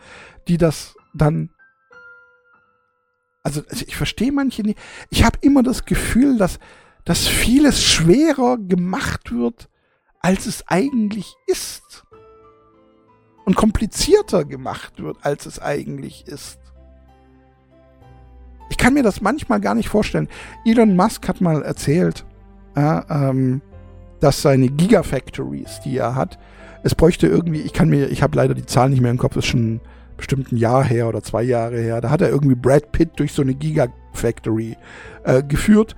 die 0.48 0.58
das 0.58 0.96
dann 1.14 1.52
also 3.48 3.62
ich 3.72 3.96
verstehe 3.96 4.34
manche 4.34 4.62
nicht. 4.62 4.78
Ich 5.10 5.24
habe 5.24 5.38
immer 5.40 5.64
das 5.64 5.86
Gefühl, 5.86 6.38
dass, 6.38 6.60
dass 7.06 7.28
vieles 7.28 7.82
schwerer 7.82 8.58
gemacht 8.58 9.32
wird, 9.32 9.70
als 10.28 10.46
es 10.46 10.68
eigentlich 10.68 11.38
ist. 11.46 12.04
Und 13.46 13.56
komplizierter 13.56 14.44
gemacht 14.44 15.02
wird, 15.02 15.16
als 15.22 15.46
es 15.46 15.62
eigentlich 15.62 16.28
ist. 16.28 16.60
Ich 18.70 18.76
kann 18.76 18.94
mir 18.94 19.04
das 19.04 19.22
manchmal 19.22 19.62
gar 19.62 19.74
nicht 19.74 19.88
vorstellen. 19.88 20.28
Elon 20.66 20.98
Musk 20.98 21.30
hat 21.30 21.40
mal 21.40 21.62
erzählt, 21.62 22.26
ja, 22.76 23.06
ähm, 23.10 23.62
dass 24.20 24.42
seine 24.42 24.68
Gigafactories, 24.68 25.80
die 25.86 25.96
er 25.96 26.16
hat, 26.16 26.38
es 26.84 26.94
bräuchte 26.94 27.28
irgendwie, 27.28 27.62
ich 27.62 27.72
kann 27.72 27.88
mir, 27.88 28.10
ich 28.10 28.22
habe 28.22 28.36
leider 28.36 28.54
die 28.54 28.66
Zahl 28.66 28.90
nicht 28.90 29.00
mehr 29.00 29.12
im 29.12 29.18
Kopf, 29.18 29.38
ist 29.38 29.46
schon 29.46 29.80
bestimmt 30.18 30.52
ein 30.52 30.58
Jahr 30.58 30.84
her 30.84 31.08
oder 31.08 31.24
zwei 31.24 31.44
Jahre 31.44 31.80
her. 31.80 32.02
Da 32.02 32.10
hat 32.10 32.20
er 32.20 32.30
irgendwie 32.30 32.56
Brad 32.56 32.92
Pitt 32.92 33.12
durch 33.16 33.32
so 33.32 33.44
eine 33.44 33.56
Gigafactory 33.56 34.76
äh, 35.24 35.42
geführt 35.42 35.96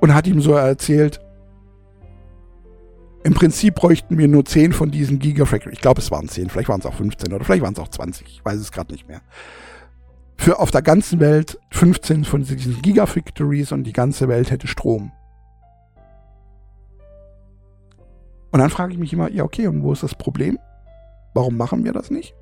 und 0.00 0.12
hat 0.12 0.26
ihm 0.26 0.40
so 0.40 0.54
erzählt, 0.54 1.20
im 3.24 3.34
Prinzip 3.34 3.74
bräuchten 3.74 4.16
wir 4.16 4.28
nur 4.28 4.44
10 4.44 4.72
von 4.72 4.90
diesen 4.90 5.18
Gigafactories. 5.18 5.76
Ich 5.76 5.82
glaube, 5.82 6.00
es 6.00 6.10
waren 6.10 6.28
10, 6.28 6.50
vielleicht 6.50 6.68
waren 6.68 6.80
es 6.80 6.86
auch 6.86 6.94
15 6.94 7.32
oder 7.32 7.44
vielleicht 7.44 7.62
waren 7.62 7.74
es 7.74 7.78
auch 7.78 7.88
20. 7.88 8.26
Ich 8.26 8.44
weiß 8.44 8.58
es 8.58 8.72
gerade 8.72 8.92
nicht 8.92 9.08
mehr. 9.08 9.20
Für 10.36 10.60
auf 10.60 10.70
der 10.70 10.82
ganzen 10.82 11.18
Welt 11.18 11.58
15 11.70 12.24
von 12.24 12.44
diesen 12.44 12.80
Gigafactories 12.80 13.72
und 13.72 13.84
die 13.84 13.92
ganze 13.92 14.28
Welt 14.28 14.50
hätte 14.50 14.68
Strom. 14.68 15.12
Und 18.50 18.60
dann 18.60 18.70
frage 18.70 18.92
ich 18.92 18.98
mich 18.98 19.12
immer, 19.12 19.30
ja, 19.30 19.44
okay, 19.44 19.66
und 19.66 19.82
wo 19.82 19.92
ist 19.92 20.02
das 20.02 20.14
Problem? 20.14 20.58
Warum 21.34 21.56
machen 21.56 21.84
wir 21.84 21.92
das 21.92 22.10
nicht? 22.10 22.34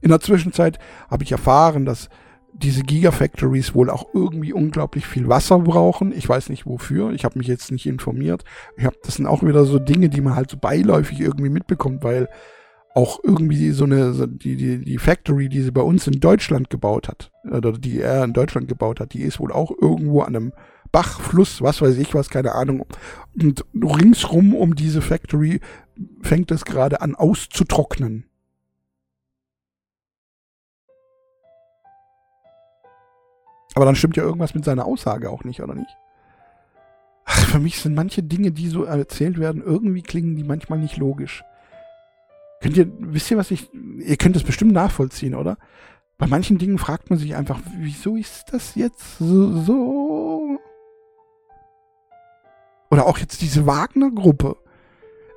In 0.00 0.08
der 0.08 0.20
Zwischenzeit 0.20 0.78
habe 1.10 1.24
ich 1.24 1.32
erfahren, 1.32 1.84
dass 1.84 2.08
diese 2.54 2.82
Gigafactories 2.82 3.74
wohl 3.74 3.90
auch 3.90 4.06
irgendwie 4.14 4.52
unglaublich 4.52 5.06
viel 5.06 5.28
Wasser 5.28 5.58
brauchen. 5.60 6.12
Ich 6.12 6.28
weiß 6.28 6.48
nicht 6.48 6.66
wofür. 6.66 7.12
Ich 7.12 7.24
habe 7.24 7.38
mich 7.38 7.46
jetzt 7.46 7.70
nicht 7.70 7.86
informiert. 7.86 8.44
Ich 8.76 8.84
hab, 8.84 8.94
das 9.02 9.16
sind 9.16 9.26
auch 9.26 9.42
wieder 9.42 9.64
so 9.64 9.78
Dinge, 9.78 10.08
die 10.08 10.20
man 10.20 10.34
halt 10.34 10.50
so 10.50 10.56
beiläufig 10.56 11.20
irgendwie 11.20 11.50
mitbekommt, 11.50 12.02
weil 12.02 12.28
auch 12.94 13.20
irgendwie 13.22 13.70
so 13.70 13.84
eine, 13.84 14.12
so 14.12 14.26
die, 14.26 14.56
die, 14.56 14.84
die 14.84 14.98
Factory, 14.98 15.48
die 15.48 15.62
sie 15.62 15.70
bei 15.70 15.82
uns 15.82 16.06
in 16.06 16.20
Deutschland 16.20 16.68
gebaut 16.68 17.06
hat, 17.08 17.30
oder 17.48 17.72
die 17.72 18.00
er 18.00 18.24
in 18.24 18.32
Deutschland 18.32 18.66
gebaut 18.66 18.98
hat, 18.98 19.12
die 19.12 19.22
ist 19.22 19.38
wohl 19.38 19.52
auch 19.52 19.70
irgendwo 19.80 20.22
an 20.22 20.34
einem 20.34 20.52
Bach, 20.90 21.20
Fluss, 21.20 21.62
was 21.62 21.82
weiß 21.82 21.98
ich 21.98 22.14
was, 22.14 22.30
keine 22.30 22.54
Ahnung. 22.54 22.86
Und 23.40 23.64
ringsrum 23.74 24.54
um 24.54 24.74
diese 24.74 25.02
Factory 25.02 25.60
fängt 26.22 26.50
es 26.50 26.64
gerade 26.64 27.00
an 27.00 27.14
auszutrocknen. 27.14 28.24
Aber 33.78 33.84
dann 33.84 33.94
stimmt 33.94 34.16
ja 34.16 34.24
irgendwas 34.24 34.56
mit 34.56 34.64
seiner 34.64 34.86
Aussage 34.86 35.30
auch 35.30 35.44
nicht, 35.44 35.62
oder 35.62 35.76
nicht? 35.76 35.96
Ach, 37.24 37.46
für 37.46 37.60
mich 37.60 37.78
sind 37.78 37.94
manche 37.94 38.24
Dinge, 38.24 38.50
die 38.50 38.66
so 38.66 38.82
erzählt 38.82 39.38
werden, 39.38 39.62
irgendwie 39.62 40.02
klingen 40.02 40.34
die 40.34 40.42
manchmal 40.42 40.80
nicht 40.80 40.96
logisch. 40.96 41.44
Könnt 42.60 42.76
ihr, 42.76 42.90
wisst 42.98 43.30
ihr, 43.30 43.36
was 43.36 43.52
ich, 43.52 43.72
ihr 43.72 44.16
könnt 44.16 44.34
es 44.34 44.42
bestimmt 44.42 44.72
nachvollziehen, 44.72 45.36
oder? 45.36 45.58
Bei 46.16 46.26
manchen 46.26 46.58
Dingen 46.58 46.78
fragt 46.78 47.08
man 47.08 47.20
sich 47.20 47.36
einfach, 47.36 47.60
wieso 47.78 48.16
ist 48.16 48.52
das 48.52 48.74
jetzt 48.74 49.18
so, 49.18 49.52
so? 49.60 50.58
Oder 52.90 53.06
auch 53.06 53.18
jetzt 53.18 53.42
diese 53.42 53.64
Wagner-Gruppe. 53.64 54.56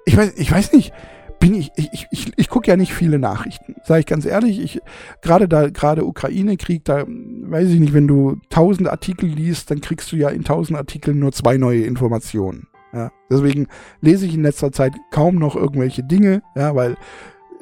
Ich 0.06 0.18
weiß, 0.18 0.34
ich 0.36 0.52
weiß 0.52 0.74
nicht, 0.74 0.94
bin 1.42 1.56
ich, 1.56 1.72
ich, 1.76 2.08
ich, 2.12 2.32
ich 2.38 2.50
gucke 2.50 2.70
ja 2.70 2.78
nicht 2.78 2.94
viele 2.94 3.18
Nachrichten, 3.18 3.76
sage 3.84 4.02
ich 4.02 4.06
ganz 4.06 4.26
ehrlich. 4.26 4.62
Ich, 4.62 4.80
gerade 5.22 5.50
da, 5.50 5.70
gerade 5.70 6.06
Ukraine-Krieg, 6.06 6.86
da 6.86 7.04
weiß 7.08 7.68
ich 7.70 7.80
nicht, 7.80 7.94
wenn 7.94 8.08
du 8.08 8.38
tausend 8.50 8.88
Artikel 8.88 9.28
liest, 9.28 9.72
dann 9.72 9.82
kriegst 9.82 10.12
du 10.12 10.16
ja 10.16 10.30
in 10.30 10.44
tausend 10.44 10.78
Artikeln 10.78 11.18
nur 11.18 11.32
zwei 11.32 11.58
neue 11.58 11.82
Informationen. 11.82 12.68
Ja, 12.94 13.12
deswegen 13.30 13.68
lese 14.02 14.28
ich 14.28 14.36
in 14.36 14.44
letzter 14.44 14.72
Zeit 14.72 14.94
kaum 15.12 15.36
noch 15.36 15.56
irgendwelche 15.56 16.04
Dinge, 16.04 16.44
ja, 16.56 16.76
weil 16.76 16.96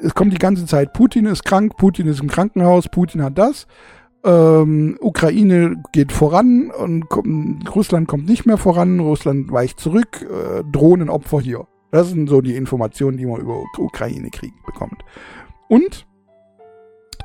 es 0.02 0.14
kommt 0.14 0.32
die 0.34 0.38
ganze 0.38 0.66
Zeit, 0.66 0.92
Putin 0.92 1.24
ist 1.26 1.44
krank, 1.44 1.76
Putin 1.78 2.06
ist 2.06 2.20
im 2.20 2.28
Krankenhaus, 2.28 2.88
Putin 2.88 3.22
hat 3.22 3.38
das, 3.38 3.66
ähm, 4.24 4.98
Ukraine 5.00 5.82
geht 5.92 6.12
voran 6.12 6.70
und 6.70 7.06
Russland 7.74 8.08
kommt 8.08 8.28
nicht 8.28 8.44
mehr 8.44 8.58
voran, 8.58 9.00
Russland 9.00 9.50
weicht 9.50 9.80
zurück, 9.80 10.26
äh, 10.28 10.64
Drohnenopfer 10.70 11.40
hier. 11.40 11.66
Das 11.90 12.08
sind 12.08 12.28
so 12.28 12.40
die 12.40 12.56
Informationen, 12.56 13.16
die 13.16 13.26
man 13.26 13.40
über 13.40 13.64
Ukraine-Krieg 13.78 14.52
bekommt. 14.64 15.02
Und 15.68 16.06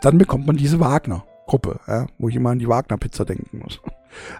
dann 0.01 0.17
bekommt 0.17 0.47
man 0.47 0.57
diese 0.57 0.79
Wagner-Gruppe, 0.79 1.79
ja, 1.87 2.07
wo 2.17 2.29
ich 2.29 2.35
immer 2.35 2.51
an 2.51 2.59
die 2.59 2.67
Wagner-Pizza 2.67 3.25
denken 3.25 3.59
muss. 3.59 3.81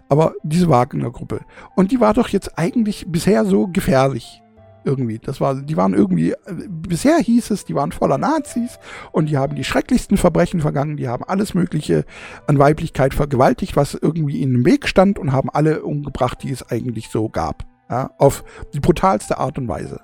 Aber 0.09 0.33
diese 0.43 0.69
Wagner-Gruppe. 0.69 1.41
Und 1.75 1.91
die 1.91 1.99
war 1.99 2.13
doch 2.13 2.29
jetzt 2.29 2.57
eigentlich 2.57 3.05
bisher 3.07 3.45
so 3.45 3.67
gefährlich. 3.67 4.41
Irgendwie. 4.83 5.17
Das 5.17 5.41
war, 5.41 5.55
die 5.55 5.77
waren 5.77 5.95
irgendwie, 5.95 6.35
bisher 6.69 7.17
hieß 7.17 7.49
es, 7.49 7.65
die 7.65 7.73
waren 7.73 7.91
voller 7.91 8.19
Nazis 8.19 8.77
und 9.11 9.29
die 9.29 9.37
haben 9.37 9.55
die 9.55 9.63
schrecklichsten 9.63 10.15
Verbrechen 10.15 10.61
vergangen, 10.61 10.95
die 10.95 11.07
haben 11.07 11.23
alles 11.23 11.55
Mögliche 11.55 12.05
an 12.45 12.59
Weiblichkeit 12.59 13.15
vergewaltigt, 13.15 13.75
was 13.75 13.95
irgendwie 13.95 14.37
ihnen 14.37 14.57
im 14.57 14.65
Weg 14.65 14.87
stand 14.87 15.17
und 15.17 15.31
haben 15.31 15.49
alle 15.49 15.81
umgebracht, 15.81 16.43
die 16.43 16.51
es 16.51 16.69
eigentlich 16.69 17.09
so 17.09 17.29
gab. 17.29 17.65
Ja, 17.89 18.11
auf 18.19 18.43
die 18.75 18.79
brutalste 18.79 19.39
Art 19.39 19.57
und 19.57 19.67
Weise. 19.67 20.01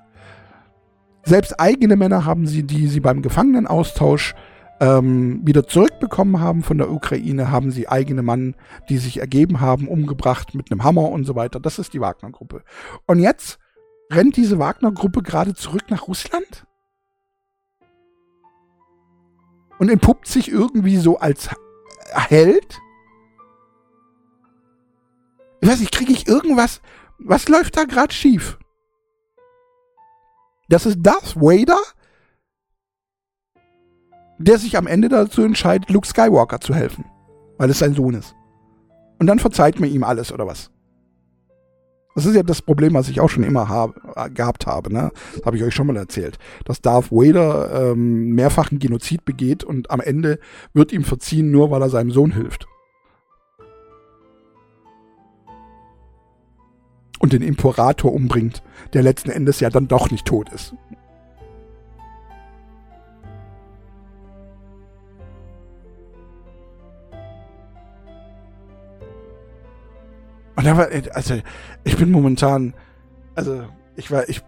Selbst 1.24 1.58
eigene 1.60 1.96
Männer 1.96 2.24
haben 2.24 2.46
sie, 2.46 2.64
die 2.64 2.88
sie 2.88 3.00
beim 3.00 3.22
Gefangenenaustausch 3.22 4.34
ähm, 4.80 5.40
wieder 5.44 5.66
zurückbekommen 5.66 6.40
haben 6.40 6.62
von 6.62 6.78
der 6.78 6.90
Ukraine, 6.90 7.50
haben 7.50 7.70
sie 7.70 7.88
eigene 7.88 8.22
Mann, 8.22 8.56
die 8.88 8.98
sich 8.98 9.20
ergeben 9.20 9.60
haben, 9.60 9.86
umgebracht 9.86 10.54
mit 10.54 10.70
einem 10.70 10.82
Hammer 10.82 11.08
und 11.10 11.24
so 11.24 11.36
weiter. 11.36 11.60
Das 11.60 11.78
ist 11.78 11.94
die 11.94 12.00
Wagner-Gruppe. 12.00 12.64
Und 13.06 13.20
jetzt 13.20 13.60
rennt 14.10 14.36
diese 14.36 14.58
Wagner-Gruppe 14.58 15.22
gerade 15.22 15.54
zurück 15.54 15.84
nach 15.88 16.08
Russland 16.08 16.66
und 19.78 19.88
entpuppt 19.88 20.26
sich 20.26 20.50
irgendwie 20.50 20.96
so 20.96 21.18
als 21.18 21.50
Held. 22.12 22.80
Ich 25.60 25.68
weiß 25.68 25.78
nicht, 25.78 25.92
kriege 25.92 26.12
ich 26.12 26.26
irgendwas? 26.26 26.80
Was 27.18 27.48
läuft 27.48 27.76
da 27.76 27.84
gerade 27.84 28.12
schief? 28.12 28.58
Das 30.72 30.86
ist 30.86 31.02
Darth 31.02 31.36
Vader, 31.36 31.78
der 34.38 34.56
sich 34.56 34.78
am 34.78 34.86
Ende 34.86 35.10
dazu 35.10 35.42
entscheidet, 35.42 35.90
Luke 35.90 36.06
Skywalker 36.06 36.62
zu 36.62 36.74
helfen, 36.74 37.04
weil 37.58 37.68
es 37.68 37.80
sein 37.80 37.92
Sohn 37.92 38.14
ist. 38.14 38.34
Und 39.18 39.26
dann 39.26 39.38
verzeiht 39.38 39.78
man 39.80 39.90
ihm 39.90 40.02
alles, 40.02 40.32
oder 40.32 40.46
was? 40.46 40.70
Das 42.14 42.24
ist 42.24 42.34
ja 42.34 42.42
das 42.42 42.62
Problem, 42.62 42.94
was 42.94 43.10
ich 43.10 43.20
auch 43.20 43.28
schon 43.28 43.44
immer 43.44 43.68
habe, 43.68 44.00
äh, 44.16 44.30
gehabt 44.30 44.66
habe. 44.66 44.90
Ne? 44.90 45.10
Das 45.34 45.44
habe 45.44 45.58
ich 45.58 45.62
euch 45.62 45.74
schon 45.74 45.88
mal 45.88 45.96
erzählt. 45.98 46.38
Dass 46.64 46.80
Darth 46.80 47.12
Vader 47.12 47.90
ähm, 47.90 48.30
mehrfachen 48.30 48.78
Genozid 48.78 49.26
begeht 49.26 49.64
und 49.64 49.90
am 49.90 50.00
Ende 50.00 50.38
wird 50.72 50.90
ihm 50.94 51.04
verziehen, 51.04 51.50
nur 51.50 51.70
weil 51.70 51.82
er 51.82 51.90
seinem 51.90 52.12
Sohn 52.12 52.32
hilft. 52.32 52.66
Und 57.22 57.32
den 57.32 57.42
Imperator 57.42 58.12
umbringt, 58.12 58.62
der 58.92 59.02
letzten 59.02 59.30
Endes 59.30 59.60
ja 59.60 59.70
dann 59.70 59.86
doch 59.86 60.10
nicht 60.10 60.26
tot 60.26 60.50
ist. 60.52 60.74
Und 70.56 70.64
da 70.64 70.76
war, 70.76 70.88
also, 71.14 71.40
ich 71.84 71.96
bin 71.96 72.10
momentan, 72.10 72.74
also, 73.36 73.66
ich 73.96 74.10
war, 74.10 74.28
ich, 74.28 74.42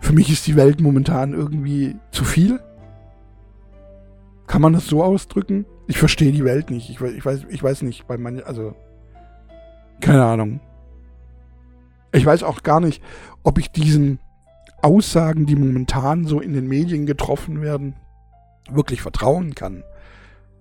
für 0.00 0.12
mich 0.12 0.30
ist 0.30 0.46
die 0.46 0.56
Welt 0.56 0.80
momentan 0.82 1.32
irgendwie 1.32 1.96
zu 2.12 2.24
viel. 2.24 2.60
Kann 4.46 4.62
man 4.62 4.74
das 4.74 4.86
so 4.86 5.02
ausdrücken? 5.02 5.64
Ich 5.86 5.96
verstehe 5.96 6.32
die 6.32 6.44
Welt 6.44 6.70
nicht. 6.70 6.90
Ich, 6.90 7.00
ich 7.00 7.24
weiß, 7.26 7.46
ich 7.48 7.62
weiß 7.62 7.80
nicht, 7.80 8.06
bei 8.06 8.18
manchen, 8.18 8.44
also, 8.44 8.74
keine 10.00 10.24
Ahnung. 10.24 10.60
Ich 12.16 12.24
weiß 12.24 12.42
auch 12.42 12.62
gar 12.62 12.80
nicht, 12.80 13.02
ob 13.42 13.58
ich 13.58 13.70
diesen 13.70 14.18
Aussagen, 14.80 15.46
die 15.46 15.56
momentan 15.56 16.24
so 16.24 16.40
in 16.40 16.54
den 16.54 16.66
Medien 16.66 17.06
getroffen 17.06 17.60
werden, 17.60 17.94
wirklich 18.70 19.02
vertrauen 19.02 19.54
kann. 19.54 19.84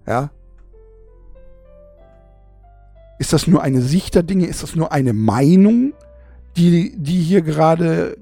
Ja, 0.05 0.31
ist 3.17 3.31
das 3.31 3.47
nur 3.47 3.61
eine 3.61 3.81
Sicht 3.81 4.15
der 4.15 4.23
Dinge? 4.23 4.47
Ist 4.47 4.63
das 4.63 4.75
nur 4.75 4.91
eine 4.91 5.13
Meinung, 5.13 5.93
die, 6.57 6.95
die 6.97 7.21
hier 7.21 7.41
gerade 7.41 8.17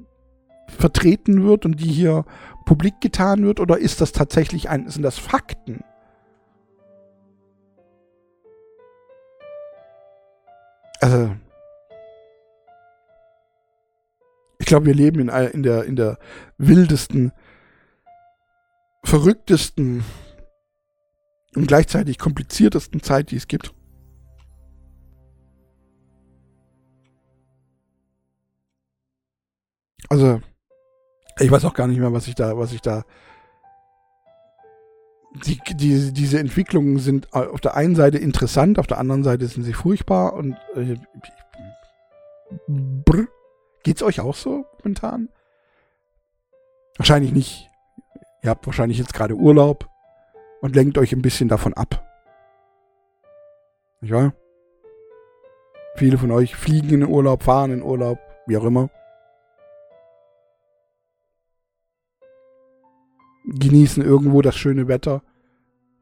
vertreten 0.67 1.43
wird 1.43 1.65
und 1.65 1.79
die 1.79 1.91
hier 1.91 2.25
publik 2.65 3.01
getan 3.01 3.43
wird? 3.43 3.59
Oder 3.59 3.79
ist 3.79 4.01
das 4.01 4.11
tatsächlich 4.11 4.69
ein, 4.69 4.87
sind 4.89 5.01
das 5.01 5.17
Fakten? 5.17 5.83
Also, 11.01 11.31
glaube, 14.73 14.87
wir 14.87 14.95
leben 14.95 15.19
in, 15.19 15.29
in, 15.29 15.61
der, 15.61 15.83
in 15.83 15.95
der 15.95 16.17
wildesten, 16.57 17.31
verrücktesten 19.03 20.03
und 21.55 21.67
gleichzeitig 21.67 22.17
kompliziertesten 22.17 23.03
Zeit, 23.03 23.29
die 23.29 23.35
es 23.35 23.47
gibt. 23.47 23.71
Also, 30.09 30.41
ich 31.39 31.51
weiß 31.51 31.65
auch 31.65 31.75
gar 31.75 31.85
nicht 31.85 31.99
mehr, 31.99 32.13
was 32.13 32.27
ich 32.27 32.33
da, 32.33 32.57
was 32.57 32.73
ich 32.73 32.81
da 32.81 33.03
die, 35.45 35.59
die, 35.75 36.13
diese 36.13 36.39
Entwicklungen 36.39 36.97
sind 36.97 37.31
auf 37.31 37.61
der 37.61 37.75
einen 37.75 37.95
Seite 37.95 38.17
interessant, 38.17 38.79
auf 38.79 38.87
der 38.87 38.97
anderen 38.97 39.23
Seite 39.23 39.45
sind 39.45 39.61
sie 39.61 39.73
furchtbar 39.73 40.33
und 40.33 40.57
äh, 40.75 40.95
brr, 42.67 43.27
geht's 43.83 44.03
euch 44.03 44.19
auch 44.19 44.35
so 44.35 44.65
momentan? 44.79 45.29
Wahrscheinlich 46.97 47.31
nicht. 47.31 47.69
Ihr 48.41 48.49
habt 48.49 48.65
wahrscheinlich 48.65 48.97
jetzt 48.97 49.13
gerade 49.13 49.35
Urlaub 49.35 49.89
und 50.61 50.75
lenkt 50.75 50.97
euch 50.97 51.13
ein 51.13 51.21
bisschen 51.21 51.49
davon 51.49 51.73
ab. 51.73 52.05
Nicht 54.01 54.13
wahr? 54.13 54.33
Viele 55.95 56.17
von 56.17 56.31
euch 56.31 56.55
fliegen 56.55 56.89
in 56.89 56.99
den 57.01 57.09
Urlaub, 57.09 57.43
fahren 57.43 57.71
in 57.71 57.79
den 57.79 57.85
Urlaub, 57.85 58.19
wie 58.47 58.57
auch 58.57 58.65
immer. 58.65 58.89
Genießen 63.45 64.03
irgendwo 64.03 64.41
das 64.41 64.55
schöne 64.55 64.87
Wetter, 64.87 65.21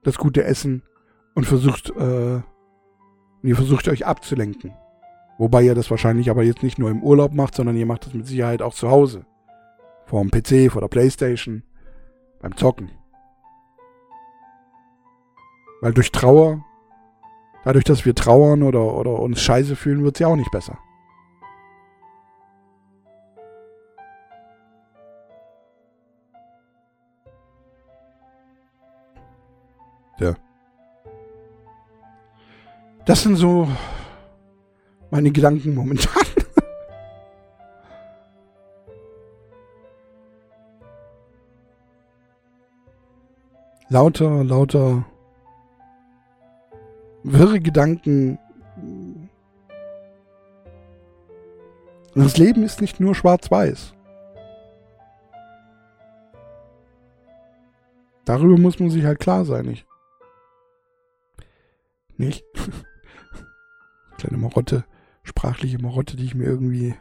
das 0.04 0.18
gute 0.18 0.44
Essen 0.44 0.84
und 1.36 1.46
versucht, 1.46 1.90
äh, 1.90 2.42
ihr 3.44 3.56
versucht 3.56 3.88
euch 3.88 4.06
abzulenken. 4.06 4.74
Wobei 5.42 5.64
ihr 5.64 5.74
das 5.74 5.90
wahrscheinlich 5.90 6.30
aber 6.30 6.44
jetzt 6.44 6.62
nicht 6.62 6.78
nur 6.78 6.92
im 6.92 7.02
Urlaub 7.02 7.34
macht, 7.34 7.56
sondern 7.56 7.76
ihr 7.76 7.88
macht 7.88 8.06
das 8.06 8.14
mit 8.14 8.28
Sicherheit 8.28 8.62
auch 8.62 8.76
zu 8.76 8.92
Hause. 8.92 9.26
Vor 10.06 10.24
PC, 10.30 10.72
vor 10.72 10.82
der 10.82 10.88
Playstation, 10.88 11.64
beim 12.40 12.56
Zocken. 12.56 12.92
Weil 15.82 15.94
durch 15.94 16.12
Trauer, 16.12 16.64
dadurch, 17.64 17.86
dass 17.86 18.06
wir 18.06 18.14
trauern 18.14 18.62
oder, 18.62 18.94
oder 18.94 19.18
uns 19.18 19.42
scheiße 19.42 19.76
fühlen, 19.76 20.04
wird 20.04 20.16
es 20.16 20.20
ja 20.20 20.28
auch 20.28 20.36
nicht 20.36 20.52
besser. 20.52 20.78
Ja. 30.20 30.36
Das 33.06 33.24
sind 33.24 33.38
so 33.38 33.68
meine 35.12 35.32
Gedanken 35.32 35.76
momentan. 35.76 36.24
lauter, 43.90 44.44
lauter 44.44 45.06
wirre 47.24 47.60
Gedanken. 47.60 48.40
Das 52.16 52.38
Leben 52.38 52.64
ist 52.64 52.82
nicht 52.82 53.00
nur 53.00 53.16
schwarz-weiß. 53.16 53.94
Darüber 58.26 58.58
muss 58.58 58.80
man 58.80 58.90
sich 58.90 59.06
halt 59.06 59.20
klar 59.20 59.46
sein, 59.46 59.66
nicht? 59.66 59.86
Nicht? 62.18 62.46
Kleine 64.18 64.38
Marotte, 64.38 64.86
sprachliche 65.24 65.80
Marotte, 65.80 66.18
die 66.18 66.26
ich 66.26 66.36
mir 66.36 66.46
irgendwie 66.46 66.96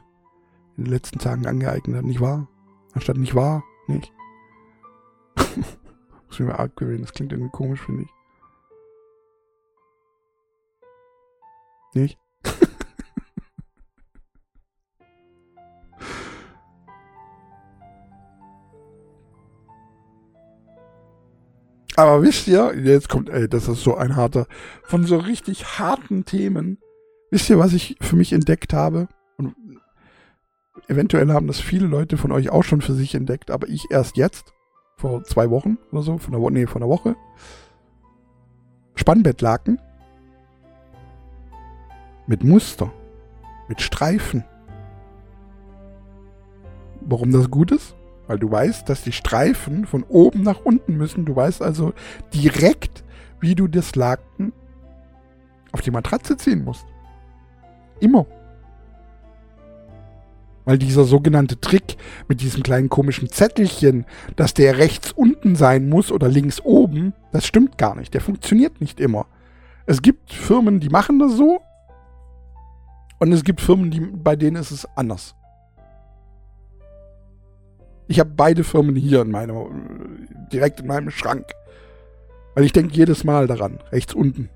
in 0.76 0.84
den 0.84 0.92
letzten 0.92 1.18
Tagen 1.18 1.46
angeeignet 1.46 1.96
habe. 1.96 2.06
Nicht 2.06 2.20
wahr? 2.20 2.48
Anstatt 2.92 3.16
nicht 3.16 3.34
wahr, 3.34 3.62
nicht? 3.86 4.12
muss 6.30 6.40
ich 6.40 6.40
mir 6.40 6.58
abgewöhnen. 6.58 7.02
Das 7.02 7.12
klingt 7.12 7.32
irgendwie 7.32 7.50
komisch, 7.50 7.80
finde 7.80 8.04
ich. 8.04 8.10
Nicht? 11.94 12.18
Aber 21.96 22.22
wisst 22.22 22.46
ihr, 22.46 22.74
jetzt 22.78 23.08
kommt, 23.08 23.28
ey, 23.28 23.48
das 23.48 23.66
ist 23.68 23.82
so 23.82 23.96
ein 23.96 24.14
harter, 24.16 24.46
von 24.84 25.04
so 25.04 25.18
richtig 25.18 25.78
harten 25.78 26.24
Themen. 26.24 26.78
Wisst 27.30 27.48
ihr, 27.48 27.58
was 27.58 27.72
ich 27.72 27.96
für 28.00 28.16
mich 28.16 28.32
entdeckt 28.32 28.72
habe? 28.72 29.08
Und 29.36 29.54
eventuell 30.88 31.30
haben 31.32 31.46
das 31.46 31.60
viele 31.60 31.86
Leute 31.86 32.16
von 32.16 32.32
euch 32.32 32.50
auch 32.50 32.64
schon 32.64 32.80
für 32.80 32.94
sich 32.94 33.14
entdeckt, 33.14 33.50
aber 33.50 33.68
ich 33.68 33.86
erst 33.90 34.16
jetzt, 34.16 34.52
vor 34.96 35.24
zwei 35.24 35.48
Wochen 35.50 35.78
oder 35.92 36.02
so, 36.02 36.18
von 36.18 36.32
der, 36.32 36.50
nee, 36.50 36.66
von 36.66 36.80
der 36.80 36.90
Woche. 36.90 37.16
Spannbettlaken 38.94 39.80
mit 42.26 42.44
Muster, 42.44 42.92
mit 43.68 43.80
Streifen. 43.80 44.44
Warum 47.00 47.32
das 47.32 47.50
gut 47.50 47.72
ist? 47.72 47.94
Weil 48.26 48.38
du 48.38 48.50
weißt, 48.50 48.88
dass 48.88 49.02
die 49.02 49.12
Streifen 49.12 49.86
von 49.86 50.04
oben 50.04 50.42
nach 50.42 50.60
unten 50.60 50.96
müssen. 50.96 51.24
Du 51.24 51.34
weißt 51.34 51.62
also 51.62 51.94
direkt, 52.34 53.02
wie 53.40 53.54
du 53.54 53.68
das 53.68 53.96
Laken 53.96 54.52
auf 55.72 55.80
die 55.80 55.90
Matratze 55.90 56.36
ziehen 56.36 56.62
musst. 56.62 56.86
Immer. 58.00 58.26
Weil 60.64 60.78
dieser 60.78 61.04
sogenannte 61.04 61.60
Trick 61.60 61.96
mit 62.28 62.40
diesem 62.40 62.62
kleinen 62.62 62.88
komischen 62.88 63.28
Zettelchen, 63.28 64.04
dass 64.36 64.54
der 64.54 64.78
rechts 64.78 65.12
unten 65.12 65.56
sein 65.56 65.88
muss 65.88 66.12
oder 66.12 66.28
links 66.28 66.60
oben, 66.60 67.12
das 67.32 67.46
stimmt 67.46 67.78
gar 67.78 67.96
nicht. 67.96 68.14
Der 68.14 68.20
funktioniert 68.20 68.80
nicht 68.80 69.00
immer. 69.00 69.26
Es 69.86 70.02
gibt 70.02 70.32
Firmen, 70.32 70.80
die 70.80 70.90
machen 70.90 71.18
das 71.18 71.32
so 71.32 71.60
und 73.18 73.32
es 73.32 73.44
gibt 73.44 73.60
Firmen, 73.60 73.90
die, 73.90 74.00
bei 74.00 74.36
denen 74.36 74.56
ist 74.56 74.70
es 74.70 74.86
anders. 74.96 75.34
Ich 78.08 78.18
habe 78.18 78.30
beide 78.34 78.64
Firmen 78.64 78.96
hier 78.96 79.22
in 79.22 79.30
meiner, 79.30 79.66
direkt 80.52 80.80
in 80.80 80.86
meinem 80.86 81.10
Schrank. 81.10 81.46
Weil 82.54 82.64
ich 82.64 82.72
denke 82.72 82.94
jedes 82.94 83.22
Mal 83.22 83.46
daran, 83.46 83.78
rechts 83.92 84.14
unten. 84.14 84.48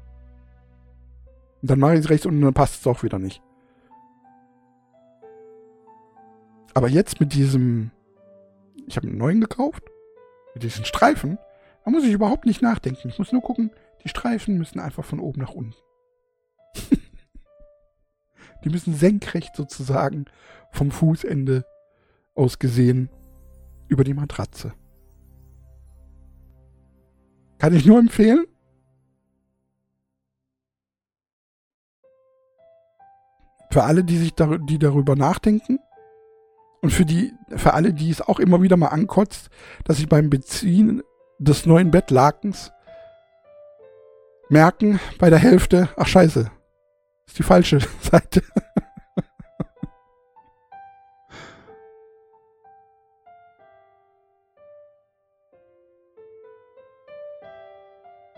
Und 1.64 1.70
dann 1.70 1.78
mache 1.78 1.94
ich 1.94 2.00
es 2.00 2.10
rechts 2.10 2.26
unten 2.26 2.40
und 2.40 2.44
dann 2.44 2.52
passt 2.52 2.82
es 2.82 2.86
auch 2.86 3.02
wieder 3.02 3.18
nicht. 3.18 3.40
Aber 6.74 6.88
jetzt 6.90 7.20
mit 7.20 7.32
diesem, 7.32 7.90
ich 8.86 8.98
habe 8.98 9.06
einen 9.06 9.16
neuen 9.16 9.40
gekauft, 9.40 9.82
mit 10.52 10.62
diesen 10.62 10.84
Streifen, 10.84 11.38
da 11.82 11.90
muss 11.90 12.04
ich 12.04 12.12
überhaupt 12.12 12.44
nicht 12.44 12.60
nachdenken. 12.60 13.08
Ich 13.08 13.18
muss 13.18 13.32
nur 13.32 13.40
gucken, 13.40 13.70
die 14.02 14.10
Streifen 14.10 14.58
müssen 14.58 14.78
einfach 14.78 15.06
von 15.06 15.20
oben 15.20 15.40
nach 15.40 15.54
unten. 15.54 15.74
Die 18.62 18.68
müssen 18.68 18.92
senkrecht 18.92 19.56
sozusagen 19.56 20.26
vom 20.70 20.90
Fußende 20.90 21.64
aus 22.34 22.58
gesehen 22.58 23.08
über 23.88 24.04
die 24.04 24.12
Matratze. 24.12 24.74
Kann 27.56 27.72
ich 27.72 27.86
nur 27.86 27.98
empfehlen. 27.98 28.44
Für 33.74 33.82
alle, 33.82 34.04
die 34.04 34.18
sich 34.18 34.32
dar 34.34 34.56
die 34.60 34.78
darüber 34.78 35.16
nachdenken 35.16 35.80
und 36.80 36.90
für 36.92 37.04
die 37.04 37.32
für 37.56 37.74
alle, 37.74 37.92
die 37.92 38.08
es 38.08 38.20
auch 38.20 38.38
immer 38.38 38.62
wieder 38.62 38.76
mal 38.76 38.90
ankotzt, 38.90 39.50
dass 39.82 39.96
sie 39.96 40.06
beim 40.06 40.30
Beziehen 40.30 41.02
des 41.40 41.66
neuen 41.66 41.90
Bettlakens 41.90 42.70
merken 44.48 45.00
bei 45.18 45.28
der 45.28 45.40
Hälfte, 45.40 45.88
ach 45.96 46.06
scheiße, 46.06 46.52
ist 47.26 47.36
die 47.36 47.42
falsche 47.42 47.80
Seite. 48.00 48.44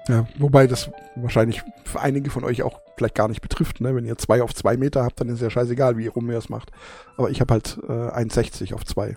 Ja, 0.08 0.26
wobei 0.38 0.66
das 0.68 0.90
wahrscheinlich 1.16 1.62
für 1.84 2.00
einige 2.00 2.30
von 2.30 2.44
euch 2.44 2.62
auch 2.62 2.80
vielleicht 2.96 3.16
gar 3.16 3.28
nicht 3.28 3.40
betrifft. 3.40 3.80
Ne? 3.80 3.94
Wenn 3.94 4.04
ihr 4.04 4.16
zwei 4.18 4.42
auf 4.42 4.54
zwei 4.54 4.76
Meter 4.76 5.04
habt, 5.04 5.20
dann 5.20 5.28
ist 5.28 5.42
ja 5.42 5.50
scheißegal, 5.50 5.96
wie 5.98 6.06
rum 6.06 6.30
ihr 6.30 6.38
es 6.38 6.48
macht. 6.48 6.70
Aber 7.16 7.30
ich 7.30 7.40
habe 7.40 7.54
halt 7.54 7.78
äh, 7.88 7.92
1,60 7.92 8.74
auf 8.74 8.84
zwei. 8.84 9.14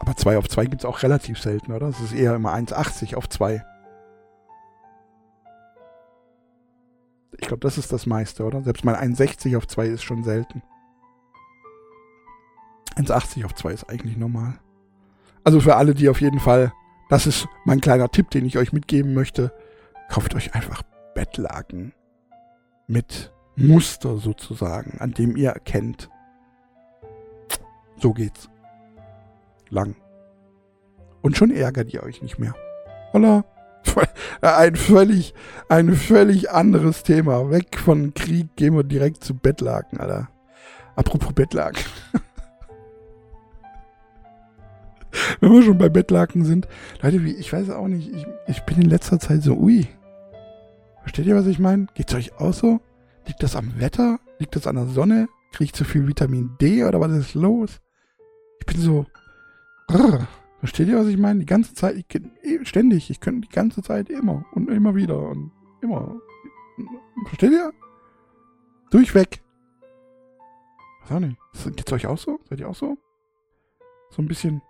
Aber 0.00 0.16
zwei 0.16 0.36
auf 0.36 0.48
zwei 0.48 0.66
gibt 0.66 0.82
es 0.82 0.84
auch 0.84 1.02
relativ 1.02 1.38
selten, 1.38 1.72
oder? 1.72 1.88
Es 1.88 2.00
ist 2.00 2.12
eher 2.12 2.34
immer 2.34 2.52
1,80 2.54 3.14
auf 3.14 3.28
zwei. 3.28 3.64
Ich 7.38 7.48
glaube, 7.48 7.60
das 7.60 7.78
ist 7.78 7.92
das 7.92 8.06
meiste, 8.06 8.44
oder? 8.44 8.62
Selbst 8.62 8.84
mal 8.84 8.96
1,60 8.96 9.56
auf 9.56 9.68
2 9.68 9.86
ist 9.86 10.02
schon 10.02 10.24
selten. 10.24 10.62
1,80 12.96 13.44
auf 13.44 13.54
2 13.54 13.72
ist 13.72 13.90
eigentlich 13.90 14.16
normal. 14.16 14.58
Also 15.44 15.60
für 15.60 15.76
alle, 15.76 15.94
die 15.94 16.08
auf 16.08 16.20
jeden 16.20 16.40
Fall, 16.40 16.72
das 17.08 17.26
ist 17.26 17.46
mein 17.64 17.80
kleiner 17.80 18.10
Tipp, 18.10 18.30
den 18.30 18.46
ich 18.46 18.58
euch 18.58 18.72
mitgeben 18.72 19.14
möchte. 19.14 19.52
Kauft 20.08 20.34
euch 20.34 20.54
einfach 20.54 20.82
Bettlaken 21.14 21.92
mit 22.86 23.32
Muster 23.56 24.18
sozusagen, 24.18 24.98
an 25.00 25.12
dem 25.12 25.36
ihr 25.36 25.50
erkennt, 25.50 26.10
so 27.98 28.12
geht's. 28.12 28.48
Lang. 29.70 29.96
Und 31.22 31.36
schon 31.36 31.50
ärgert 31.50 31.92
ihr 31.92 32.02
euch 32.02 32.22
nicht 32.22 32.38
mehr. 32.38 32.54
Holla. 33.12 33.44
ein 34.40 34.76
völlig, 34.76 35.34
ein 35.68 35.94
völlig 35.94 36.50
anderes 36.50 37.02
Thema. 37.02 37.50
Weg 37.50 37.78
von 37.78 38.14
Krieg, 38.14 38.54
gehen 38.56 38.76
wir 38.76 38.84
direkt 38.84 39.24
zu 39.24 39.34
Bettlaken, 39.34 39.98
Alter. 39.98 40.28
Apropos 40.94 41.32
Bettlaken. 41.32 41.82
wenn 45.40 45.52
wir 45.52 45.62
schon 45.62 45.78
bei 45.78 45.88
Bettlaken 45.88 46.44
sind. 46.44 46.68
Leute, 47.02 47.24
wie, 47.24 47.34
ich 47.34 47.52
weiß 47.52 47.70
auch 47.70 47.88
nicht, 47.88 48.12
ich, 48.14 48.26
ich 48.46 48.62
bin 48.62 48.80
in 48.80 48.88
letzter 48.88 49.18
Zeit 49.18 49.42
so, 49.42 49.56
ui. 49.56 49.86
Versteht 51.00 51.26
ihr, 51.26 51.36
was 51.36 51.46
ich 51.46 51.58
meine? 51.58 51.86
Geht's 51.94 52.14
euch 52.14 52.38
auch 52.38 52.52
so? 52.52 52.80
Liegt 53.26 53.42
das 53.42 53.56
am 53.56 53.78
Wetter? 53.78 54.18
Liegt 54.38 54.56
das 54.56 54.66
an 54.66 54.76
der 54.76 54.86
Sonne? 54.86 55.28
Kriege 55.52 55.64
ich 55.64 55.72
zu 55.72 55.84
viel 55.84 56.06
Vitamin 56.06 56.56
D 56.60 56.84
oder 56.84 57.00
was 57.00 57.12
ist 57.12 57.34
los? 57.34 57.80
Ich 58.60 58.66
bin 58.66 58.80
so. 58.80 59.06
Rrr. 59.90 60.26
Versteht 60.58 60.88
ihr, 60.88 60.98
was 60.98 61.06
ich 61.06 61.18
meine? 61.18 61.40
Die 61.40 61.46
ganze 61.46 61.74
Zeit, 61.74 61.96
ich, 61.96 62.68
ständig, 62.68 63.10
ich 63.10 63.20
könnte 63.20 63.46
die 63.46 63.54
ganze 63.54 63.82
Zeit 63.82 64.08
immer 64.10 64.44
und 64.52 64.68
immer 64.68 64.94
wieder 64.94 65.28
und 65.28 65.52
immer. 65.80 66.16
Versteht 67.26 67.52
ihr? 67.52 67.72
Durchweg. 68.90 69.42
Was 71.02 71.12
auch 71.12 71.20
nicht. 71.20 71.36
Geht's 71.76 71.92
euch 71.92 72.06
auch 72.06 72.18
so? 72.18 72.40
Seid 72.48 72.60
ihr 72.60 72.68
auch 72.68 72.74
so? 72.74 72.96
So 74.10 74.22
ein 74.22 74.28
bisschen. 74.28 74.62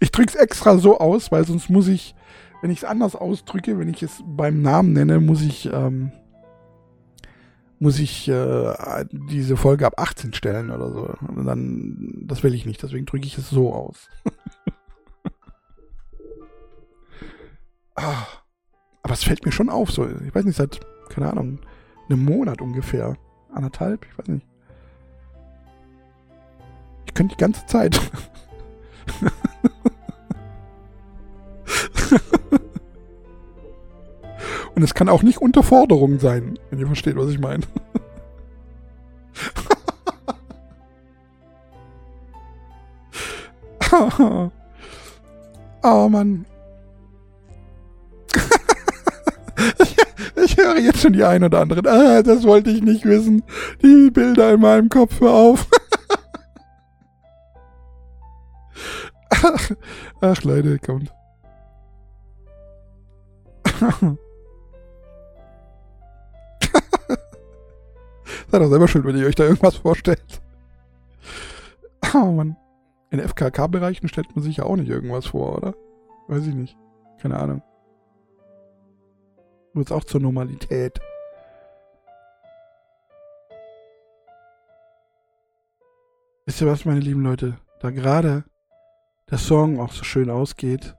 Ich 0.00 0.10
drück's 0.10 0.34
extra 0.34 0.78
so 0.78 0.98
aus, 0.98 1.30
weil 1.32 1.44
sonst 1.44 1.70
muss 1.70 1.88
ich, 1.88 2.14
wenn 2.62 2.70
ich 2.70 2.78
es 2.78 2.84
anders 2.84 3.16
ausdrücke, 3.16 3.78
wenn 3.78 3.88
ich 3.88 4.02
es 4.02 4.22
beim 4.24 4.62
Namen 4.62 4.92
nenne, 4.92 5.20
muss 5.20 5.42
ich, 5.42 5.70
ähm, 5.72 6.12
muss 7.78 7.98
ich 7.98 8.28
äh, 8.28 9.04
diese 9.12 9.56
Folge 9.56 9.86
ab 9.86 9.94
18 9.96 10.32
stellen 10.34 10.70
oder 10.70 10.90
so. 10.90 11.14
Und 11.28 11.44
dann, 11.44 12.24
das 12.26 12.42
will 12.42 12.54
ich 12.54 12.66
nicht, 12.66 12.82
deswegen 12.82 13.06
drücke 13.06 13.26
ich 13.26 13.38
es 13.38 13.50
so 13.50 13.72
aus. 13.74 14.08
ah, 17.94 18.26
aber 19.02 19.14
es 19.14 19.24
fällt 19.24 19.44
mir 19.44 19.52
schon 19.52 19.68
auf, 19.68 19.90
so, 19.90 20.08
ich 20.08 20.34
weiß 20.34 20.44
nicht, 20.44 20.56
seit, 20.56 20.80
keine 21.10 21.30
Ahnung, 21.30 21.60
einem 22.08 22.24
Monat 22.24 22.60
ungefähr. 22.60 23.16
Anderthalb, 23.52 24.06
ich 24.10 24.18
weiß 24.18 24.28
nicht. 24.28 24.46
Ich 27.06 27.14
könnte 27.14 27.36
die 27.36 27.40
ganze 27.40 27.64
Zeit. 27.66 28.00
Und 34.74 34.82
es 34.82 34.94
kann 34.94 35.08
auch 35.08 35.22
nicht 35.22 35.38
Unterforderung 35.38 36.18
sein, 36.18 36.58
wenn 36.70 36.80
ihr 36.80 36.86
versteht, 36.86 37.16
was 37.16 37.30
ich 37.30 37.38
meine. 37.38 37.62
oh 45.82 46.08
Mann. 46.08 46.46
ich 50.44 50.56
höre 50.56 50.78
jetzt 50.78 51.02
schon 51.02 51.12
die 51.12 51.22
ein 51.22 51.44
oder 51.44 51.60
anderen. 51.60 51.86
Ah, 51.86 52.22
das 52.22 52.42
wollte 52.42 52.70
ich 52.70 52.82
nicht 52.82 53.04
wissen. 53.04 53.44
Die 53.82 54.10
Bilder 54.10 54.54
in 54.54 54.60
meinem 54.60 54.88
Kopf 54.88 55.20
hör 55.20 55.30
auf. 55.30 55.68
ach, 60.20 60.42
Leute, 60.42 60.78
kommt. 60.78 61.12
Seid 68.50 68.62
doch 68.62 68.68
selber 68.68 68.88
schuld, 68.88 69.04
wenn 69.04 69.16
ihr 69.16 69.26
euch 69.26 69.34
da 69.34 69.44
irgendwas 69.44 69.76
vorstellt. 69.76 70.22
Oh 72.16 72.30
Mann. 72.30 72.56
In 73.10 73.18
FKK-Bereichen 73.18 74.06
stellt 74.06 74.36
man 74.36 74.44
sich 74.44 74.58
ja 74.58 74.64
auch 74.64 74.76
nicht 74.76 74.88
irgendwas 74.88 75.26
vor, 75.26 75.56
oder? 75.56 75.74
Weiß 76.28 76.46
ich 76.46 76.54
nicht. 76.54 76.76
Keine 77.20 77.40
Ahnung. 77.40 77.60
Wird 79.72 79.90
auch 79.90 80.04
zur 80.04 80.20
Normalität. 80.20 81.00
Wisst 86.46 86.60
ihr 86.60 86.68
was, 86.68 86.84
meine 86.84 87.00
lieben 87.00 87.24
Leute? 87.24 87.58
Da 87.80 87.90
gerade 87.90 88.44
der 89.34 89.40
Song 89.40 89.80
auch 89.80 89.92
so 89.92 90.04
schön 90.04 90.30
ausgeht, 90.30 90.94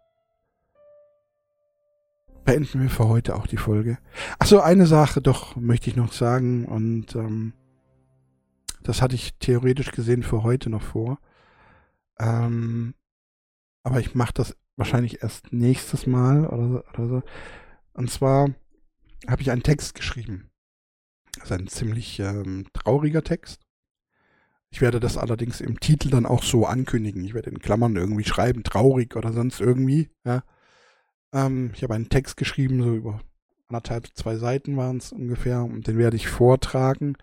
beenden 2.44 2.82
wir 2.82 2.90
für 2.90 3.08
heute 3.08 3.34
auch 3.34 3.48
die 3.48 3.56
Folge. 3.56 3.98
Achso, 4.40 4.60
eine 4.60 4.88
Sache 4.88 5.22
doch 5.22 5.56
möchte 5.56 5.90
ich 5.90 5.96
noch 5.96 6.12
sagen 6.12 6.66
und 6.66 7.16
ähm, 7.16 7.54
das 8.84 9.02
hatte 9.02 9.16
ich 9.16 9.36
theoretisch 9.36 9.92
gesehen 9.92 10.22
für 10.22 10.44
heute 10.44 10.70
noch 10.70 10.82
vor. 10.82 11.18
Ähm, 12.20 12.94
aber 13.84 14.02
ich 14.02 14.16
mache 14.16 14.34
das 14.34 14.58
wahrscheinlich 14.76 15.24
erst 15.24 15.54
nächstes 15.54 16.06
Mal 16.06 16.46
oder 16.46 16.68
so, 16.68 16.84
oder 16.94 17.08
so. 17.08 17.24
Und 17.94 18.12
zwar 18.12 18.50
habe 19.30 19.44
ich 19.44 19.50
einen 19.50 19.64
Text 19.64 19.96
geschrieben. 19.96 20.50
Das 21.36 21.46
ist 21.46 21.52
ein 21.54 21.68
ziemlich 21.68 22.20
ähm, 22.20 22.66
trauriger 22.74 23.24
Text. 23.24 23.65
Ich 24.76 24.82
werde 24.82 25.00
das 25.00 25.16
allerdings 25.16 25.62
im 25.62 25.80
Titel 25.80 26.10
dann 26.10 26.26
auch 26.26 26.44
so 26.44 26.66
ankündigen. 26.66 27.24
Ich 27.24 27.34
werde 27.34 27.50
in 27.50 27.60
Klammern 27.60 27.96
irgendwie 27.96 28.26
schreiben, 28.26 28.62
traurig 28.64 29.16
oder 29.16 29.32
sonst 29.32 29.62
irgendwie. 29.62 30.10
Ja. 30.26 30.44
Ähm, 31.32 31.72
ich 31.74 31.82
habe 31.82 31.94
einen 31.94 32.10
Text 32.10 32.36
geschrieben, 32.36 32.84
so 32.84 32.94
über 32.94 33.22
anderthalb, 33.70 34.08
zwei 34.16 34.36
Seiten 34.36 34.76
waren 34.76 34.98
es 34.98 35.14
ungefähr, 35.14 35.64
und 35.64 35.88
den 35.88 35.98
werde 35.98 36.18
ich 36.18 36.28
vortragen. 36.28 37.16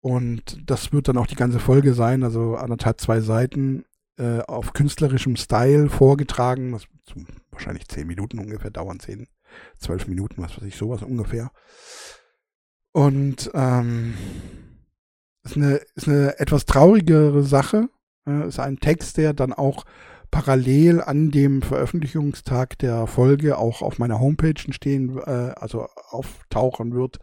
Und 0.00 0.62
das 0.64 0.92
wird 0.92 1.08
dann 1.08 1.16
auch 1.16 1.26
die 1.26 1.34
ganze 1.34 1.58
Folge 1.58 1.92
sein, 1.92 2.22
also 2.22 2.54
anderthalb, 2.54 3.00
zwei 3.00 3.18
Seiten 3.18 3.84
äh, 4.16 4.38
auf 4.42 4.74
künstlerischem 4.74 5.34
Style 5.34 5.90
vorgetragen. 5.90 6.70
Das 6.70 6.86
wird 7.16 7.26
wahrscheinlich 7.50 7.88
zehn 7.88 8.06
Minuten 8.06 8.38
ungefähr 8.38 8.70
dauern, 8.70 9.00
zehn, 9.00 9.26
zwölf 9.76 10.06
Minuten, 10.06 10.40
was 10.40 10.56
weiß 10.56 10.68
ich, 10.68 10.76
sowas 10.76 11.02
ungefähr. 11.02 11.50
Und 12.92 13.50
ähm, 13.54 14.14
ist 15.44 15.56
eine, 15.56 15.80
ist 15.94 16.08
eine 16.08 16.38
etwas 16.38 16.66
traurigere 16.66 17.42
Sache. 17.42 17.88
Äh, 18.26 18.48
ist 18.48 18.58
ein 18.58 18.78
Text, 18.78 19.16
der 19.18 19.32
dann 19.32 19.52
auch 19.52 19.84
parallel 20.30 21.00
an 21.00 21.30
dem 21.30 21.62
Veröffentlichungstag 21.62 22.78
der 22.78 23.06
Folge 23.06 23.56
auch 23.56 23.82
auf 23.82 23.98
meiner 23.98 24.18
Homepage 24.18 24.58
stehen, 24.72 25.16
äh, 25.18 25.52
also 25.56 25.86
auftauchen 26.10 26.94
wird 26.94 27.18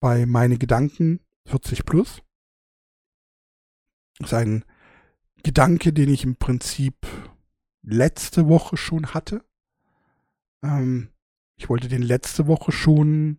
bei 0.00 0.24
Meine 0.26 0.56
Gedanken 0.56 1.20
40 1.46 1.84
plus. 1.84 2.22
Ist 4.20 4.34
ein 4.34 4.64
Gedanke, 5.42 5.92
den 5.92 6.08
ich 6.08 6.24
im 6.24 6.36
Prinzip 6.36 6.94
letzte 7.82 8.48
Woche 8.48 8.76
schon 8.76 9.12
hatte. 9.12 9.44
Ähm, 10.62 11.08
ich 11.56 11.68
wollte 11.68 11.88
den 11.88 12.02
letzte 12.02 12.46
Woche 12.46 12.72
schon 12.72 13.38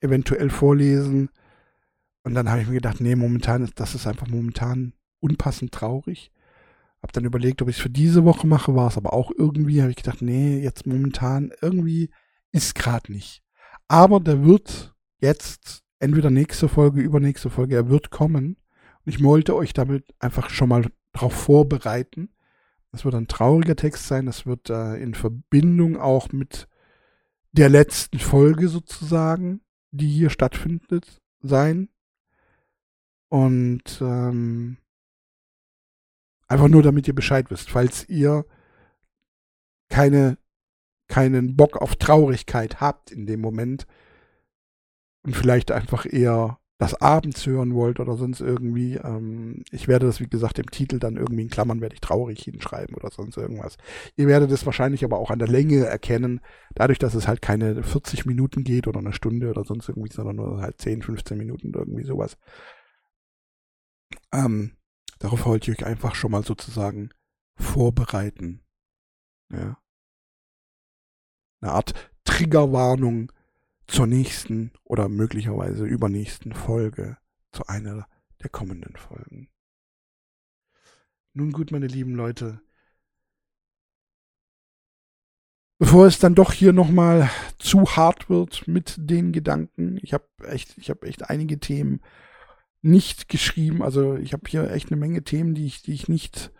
eventuell 0.00 0.50
vorlesen. 0.50 1.30
Und 2.24 2.34
dann 2.34 2.48
habe 2.48 2.62
ich 2.62 2.68
mir 2.68 2.74
gedacht, 2.74 3.00
nee, 3.00 3.16
momentan 3.16 3.62
ist 3.62 3.78
das 3.80 3.94
ist 3.94 4.06
einfach 4.06 4.28
momentan 4.28 4.94
unpassend 5.20 5.72
traurig. 5.72 6.32
Hab 7.02 7.12
dann 7.12 7.24
überlegt, 7.24 7.62
ob 7.62 7.68
ich 7.68 7.76
es 7.76 7.82
für 7.82 7.90
diese 7.90 8.24
Woche 8.24 8.46
mache, 8.46 8.76
war 8.76 8.88
es 8.88 8.96
aber 8.96 9.12
auch 9.12 9.32
irgendwie, 9.36 9.80
habe 9.80 9.90
ich 9.90 9.96
gedacht, 9.96 10.22
nee, 10.22 10.60
jetzt 10.60 10.86
momentan 10.86 11.52
irgendwie 11.60 12.10
ist 12.52 12.74
gerade 12.74 13.10
nicht. 13.10 13.42
Aber 13.88 14.20
der 14.20 14.44
wird 14.44 14.94
jetzt 15.18 15.82
entweder 15.98 16.30
nächste 16.30 16.68
Folge, 16.68 17.00
übernächste 17.00 17.50
Folge, 17.50 17.74
er 17.74 17.88
wird 17.88 18.10
kommen. 18.10 18.56
Und 19.04 19.12
ich 19.12 19.22
wollte 19.22 19.56
euch 19.56 19.72
damit 19.72 20.14
einfach 20.20 20.50
schon 20.50 20.68
mal 20.68 20.84
darauf 21.12 21.32
vorbereiten. 21.32 22.30
Das 22.92 23.04
wird 23.04 23.14
ein 23.14 23.26
trauriger 23.26 23.74
Text 23.74 24.06
sein, 24.06 24.26
das 24.26 24.46
wird 24.46 24.70
äh, 24.70 24.96
in 24.96 25.14
Verbindung 25.14 25.96
auch 25.96 26.30
mit 26.30 26.68
der 27.52 27.68
letzten 27.68 28.18
Folge 28.18 28.68
sozusagen, 28.68 29.60
die 29.90 30.08
hier 30.08 30.30
stattfindet, 30.30 31.20
sein. 31.40 31.88
Und 33.32 33.98
ähm, 34.02 34.76
Einfach 36.52 36.68
nur, 36.68 36.82
damit 36.82 37.08
ihr 37.08 37.14
Bescheid 37.14 37.50
wisst. 37.50 37.70
Falls 37.70 38.06
ihr 38.10 38.44
keine, 39.88 40.36
keinen 41.08 41.56
Bock 41.56 41.78
auf 41.78 41.96
Traurigkeit 41.96 42.78
habt 42.78 43.10
in 43.10 43.24
dem 43.24 43.40
Moment 43.40 43.86
und 45.22 45.34
vielleicht 45.34 45.72
einfach 45.72 46.04
eher 46.04 46.58
das 46.76 47.00
abends 47.00 47.46
hören 47.46 47.72
wollt 47.74 48.00
oder 48.00 48.18
sonst 48.18 48.42
irgendwie. 48.42 48.96
Ähm, 48.96 49.64
ich 49.70 49.88
werde 49.88 50.04
das, 50.04 50.20
wie 50.20 50.28
gesagt, 50.28 50.58
im 50.58 50.70
Titel 50.70 50.98
dann 50.98 51.16
irgendwie 51.16 51.40
in 51.40 51.48
Klammern 51.48 51.80
werde 51.80 51.94
ich 51.94 52.02
traurig 52.02 52.42
hinschreiben 52.42 52.96
oder 52.96 53.08
sonst 53.10 53.38
irgendwas. 53.38 53.78
Ihr 54.16 54.26
werdet 54.26 54.50
es 54.50 54.66
wahrscheinlich 54.66 55.06
aber 55.06 55.16
auch 55.16 55.30
an 55.30 55.38
der 55.38 55.48
Länge 55.48 55.86
erkennen, 55.86 56.42
dadurch, 56.74 56.98
dass 56.98 57.14
es 57.14 57.26
halt 57.28 57.40
keine 57.40 57.82
40 57.82 58.26
Minuten 58.26 58.62
geht 58.62 58.86
oder 58.86 58.98
eine 58.98 59.14
Stunde 59.14 59.48
oder 59.48 59.64
sonst 59.64 59.88
irgendwie, 59.88 60.12
sondern 60.12 60.36
nur 60.36 60.60
halt 60.60 60.82
10, 60.82 61.00
15 61.00 61.38
Minuten 61.38 61.68
oder 61.68 61.80
irgendwie 61.80 62.04
sowas. 62.04 62.36
Ähm, 64.32 64.76
Darauf 65.22 65.46
wollte 65.46 65.70
ich 65.70 65.78
euch 65.78 65.86
einfach 65.86 66.16
schon 66.16 66.32
mal 66.32 66.42
sozusagen 66.42 67.10
vorbereiten. 67.54 68.60
Ja. 69.52 69.80
Eine 71.60 71.72
Art 71.72 72.10
Triggerwarnung 72.24 73.30
zur 73.86 74.08
nächsten 74.08 74.72
oder 74.82 75.08
möglicherweise 75.08 75.84
übernächsten 75.84 76.54
Folge, 76.54 77.18
zu 77.52 77.64
einer 77.68 78.08
der 78.42 78.50
kommenden 78.50 78.96
Folgen. 78.96 79.48
Nun 81.34 81.52
gut, 81.52 81.70
meine 81.70 81.86
lieben 81.86 82.16
Leute, 82.16 82.60
bevor 85.78 86.08
es 86.08 86.18
dann 86.18 86.34
doch 86.34 86.52
hier 86.52 86.72
nochmal 86.72 87.30
zu 87.58 87.94
hart 87.94 88.28
wird 88.28 88.66
mit 88.66 88.96
den 88.98 89.30
Gedanken, 89.30 90.00
ich 90.02 90.12
habe 90.12 90.26
echt, 90.48 90.76
ich 90.78 90.90
habe 90.90 91.06
echt 91.06 91.30
einige 91.30 91.60
Themen 91.60 92.00
nicht 92.82 93.28
geschrieben. 93.28 93.82
Also 93.82 94.16
ich 94.16 94.32
habe 94.32 94.42
hier 94.48 94.70
echt 94.70 94.90
eine 94.90 95.00
Menge 95.00 95.22
Themen, 95.22 95.54
die 95.54 95.66
ich, 95.66 95.82
die 95.82 95.94
ich 95.94 96.08
nicht, 96.08 96.52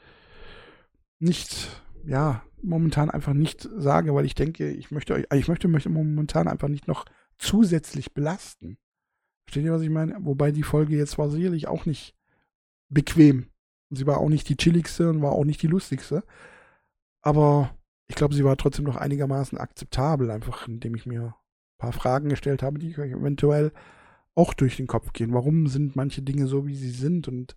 nicht, 1.19 1.69
ja, 2.05 2.43
momentan 2.63 3.11
einfach 3.11 3.35
nicht 3.35 3.69
sage, 3.77 4.15
weil 4.15 4.25
ich 4.25 4.37
denke, 4.37 4.71
ich 4.71 4.91
möchte 4.91 5.15
euch, 5.15 5.27
ich 5.35 5.49
möchte, 5.49 5.69
möchte 5.69 5.91
momentan 5.91 6.49
einfach 6.49 6.69
nicht 6.69 6.87
noch 6.87 7.05
zusätzlich 7.39 8.15
belasten. 8.15 8.79
Versteht 9.45 9.65
ihr, 9.65 9.73
was 9.73 9.83
ich 9.83 9.91
meine? 9.91 10.17
Wobei 10.21 10.53
die 10.53 10.63
Folge 10.63 10.97
jetzt 10.97 11.19
war 11.19 11.29
sicherlich 11.29 11.67
auch 11.67 11.87
nicht 11.87 12.15
bequem. 12.89 13.49
Und 13.91 13.97
sie 13.97 14.07
war 14.07 14.19
auch 14.19 14.29
nicht 14.29 14.49
die 14.49 14.57
chilligste 14.57 15.11
und 15.11 15.23
war 15.23 15.33
auch 15.33 15.45
nicht 15.45 15.61
die 15.61 15.67
lustigste. 15.67 16.23
Aber 17.21 17.77
ich 18.07 18.15
glaube, 18.15 18.35
sie 18.35 18.45
war 18.45 18.57
trotzdem 18.57 18.85
noch 18.85 18.97
einigermaßen 18.97 19.59
akzeptabel, 19.59 20.31
einfach 20.31 20.69
indem 20.69 20.95
ich 20.95 21.07
mir 21.07 21.23
ein 21.23 21.79
paar 21.79 21.93
Fragen 21.93 22.29
gestellt 22.29 22.63
habe, 22.63 22.79
die 22.79 22.97
euch 22.99 23.11
eventuell 23.11 23.73
auch 24.35 24.55
durch 24.55 24.77
den 24.77 24.87
Kopf 24.87 25.13
gehen. 25.13 25.33
Warum 25.33 25.67
sind 25.67 25.97
manche 25.97 26.23
Dinge 26.23 26.47
so, 26.47 26.67
wie 26.67 26.77
sie 26.77 26.91
sind 26.91 27.29
und 27.29 27.57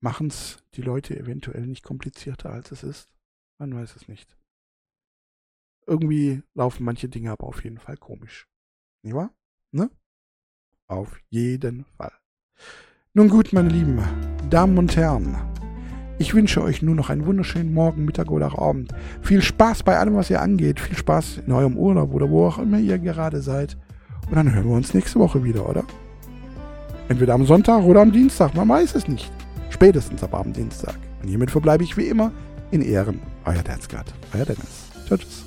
machen 0.00 0.28
es 0.28 0.62
die 0.74 0.82
Leute 0.82 1.18
eventuell 1.18 1.66
nicht 1.66 1.82
komplizierter, 1.82 2.50
als 2.50 2.70
es 2.72 2.82
ist? 2.82 3.08
Man 3.58 3.74
weiß 3.74 3.96
es 3.96 4.08
nicht. 4.08 4.36
Irgendwie 5.86 6.42
laufen 6.54 6.84
manche 6.84 7.08
Dinge 7.08 7.30
aber 7.30 7.46
auf 7.46 7.64
jeden 7.64 7.78
Fall 7.78 7.96
komisch. 7.96 8.48
Nicht 9.02 9.14
wahr? 9.14 9.32
Ne? 9.72 9.90
Auf 10.88 11.20
jeden 11.30 11.84
Fall. 11.96 12.12
Nun 13.14 13.28
gut, 13.28 13.52
meine 13.52 13.68
Lieben 13.68 14.02
Damen 14.50 14.78
und 14.78 14.94
Herren, 14.94 15.36
ich 16.18 16.34
wünsche 16.34 16.62
euch 16.62 16.80
nur 16.80 16.94
noch 16.94 17.10
einen 17.10 17.26
wunderschönen 17.26 17.74
Morgen, 17.74 18.04
Mittag 18.04 18.30
oder 18.30 18.58
Abend. 18.58 18.94
Viel 19.22 19.42
Spaß 19.42 19.82
bei 19.82 19.98
allem, 19.98 20.14
was 20.14 20.30
ihr 20.30 20.40
angeht. 20.40 20.80
Viel 20.80 20.96
Spaß 20.96 21.38
in 21.38 21.52
eurem 21.52 21.76
Urlaub 21.76 22.14
oder 22.14 22.30
wo 22.30 22.46
auch 22.46 22.58
immer 22.58 22.78
ihr 22.78 22.98
gerade 22.98 23.42
seid. 23.42 23.76
Und 24.28 24.36
dann 24.36 24.52
hören 24.52 24.68
wir 24.68 24.76
uns 24.76 24.94
nächste 24.94 25.18
Woche 25.18 25.42
wieder, 25.44 25.68
oder? 25.68 25.84
Entweder 27.08 27.34
am 27.34 27.46
Sonntag 27.46 27.84
oder 27.84 28.00
am 28.00 28.12
Dienstag, 28.12 28.54
man 28.54 28.68
weiß 28.68 28.94
es 28.96 29.06
nicht. 29.06 29.30
Spätestens 29.70 30.22
aber 30.22 30.38
am 30.38 30.52
Dienstag. 30.52 30.96
Und 31.22 31.28
hiermit 31.28 31.50
verbleibe 31.50 31.84
ich 31.84 31.96
wie 31.96 32.08
immer 32.08 32.32
in 32.70 32.82
Ehren. 32.82 33.20
Euer 33.44 33.62
Derzgard, 33.62 34.12
euer 34.34 34.44
Dennis. 34.44 34.86
Tschüss. 35.08 35.44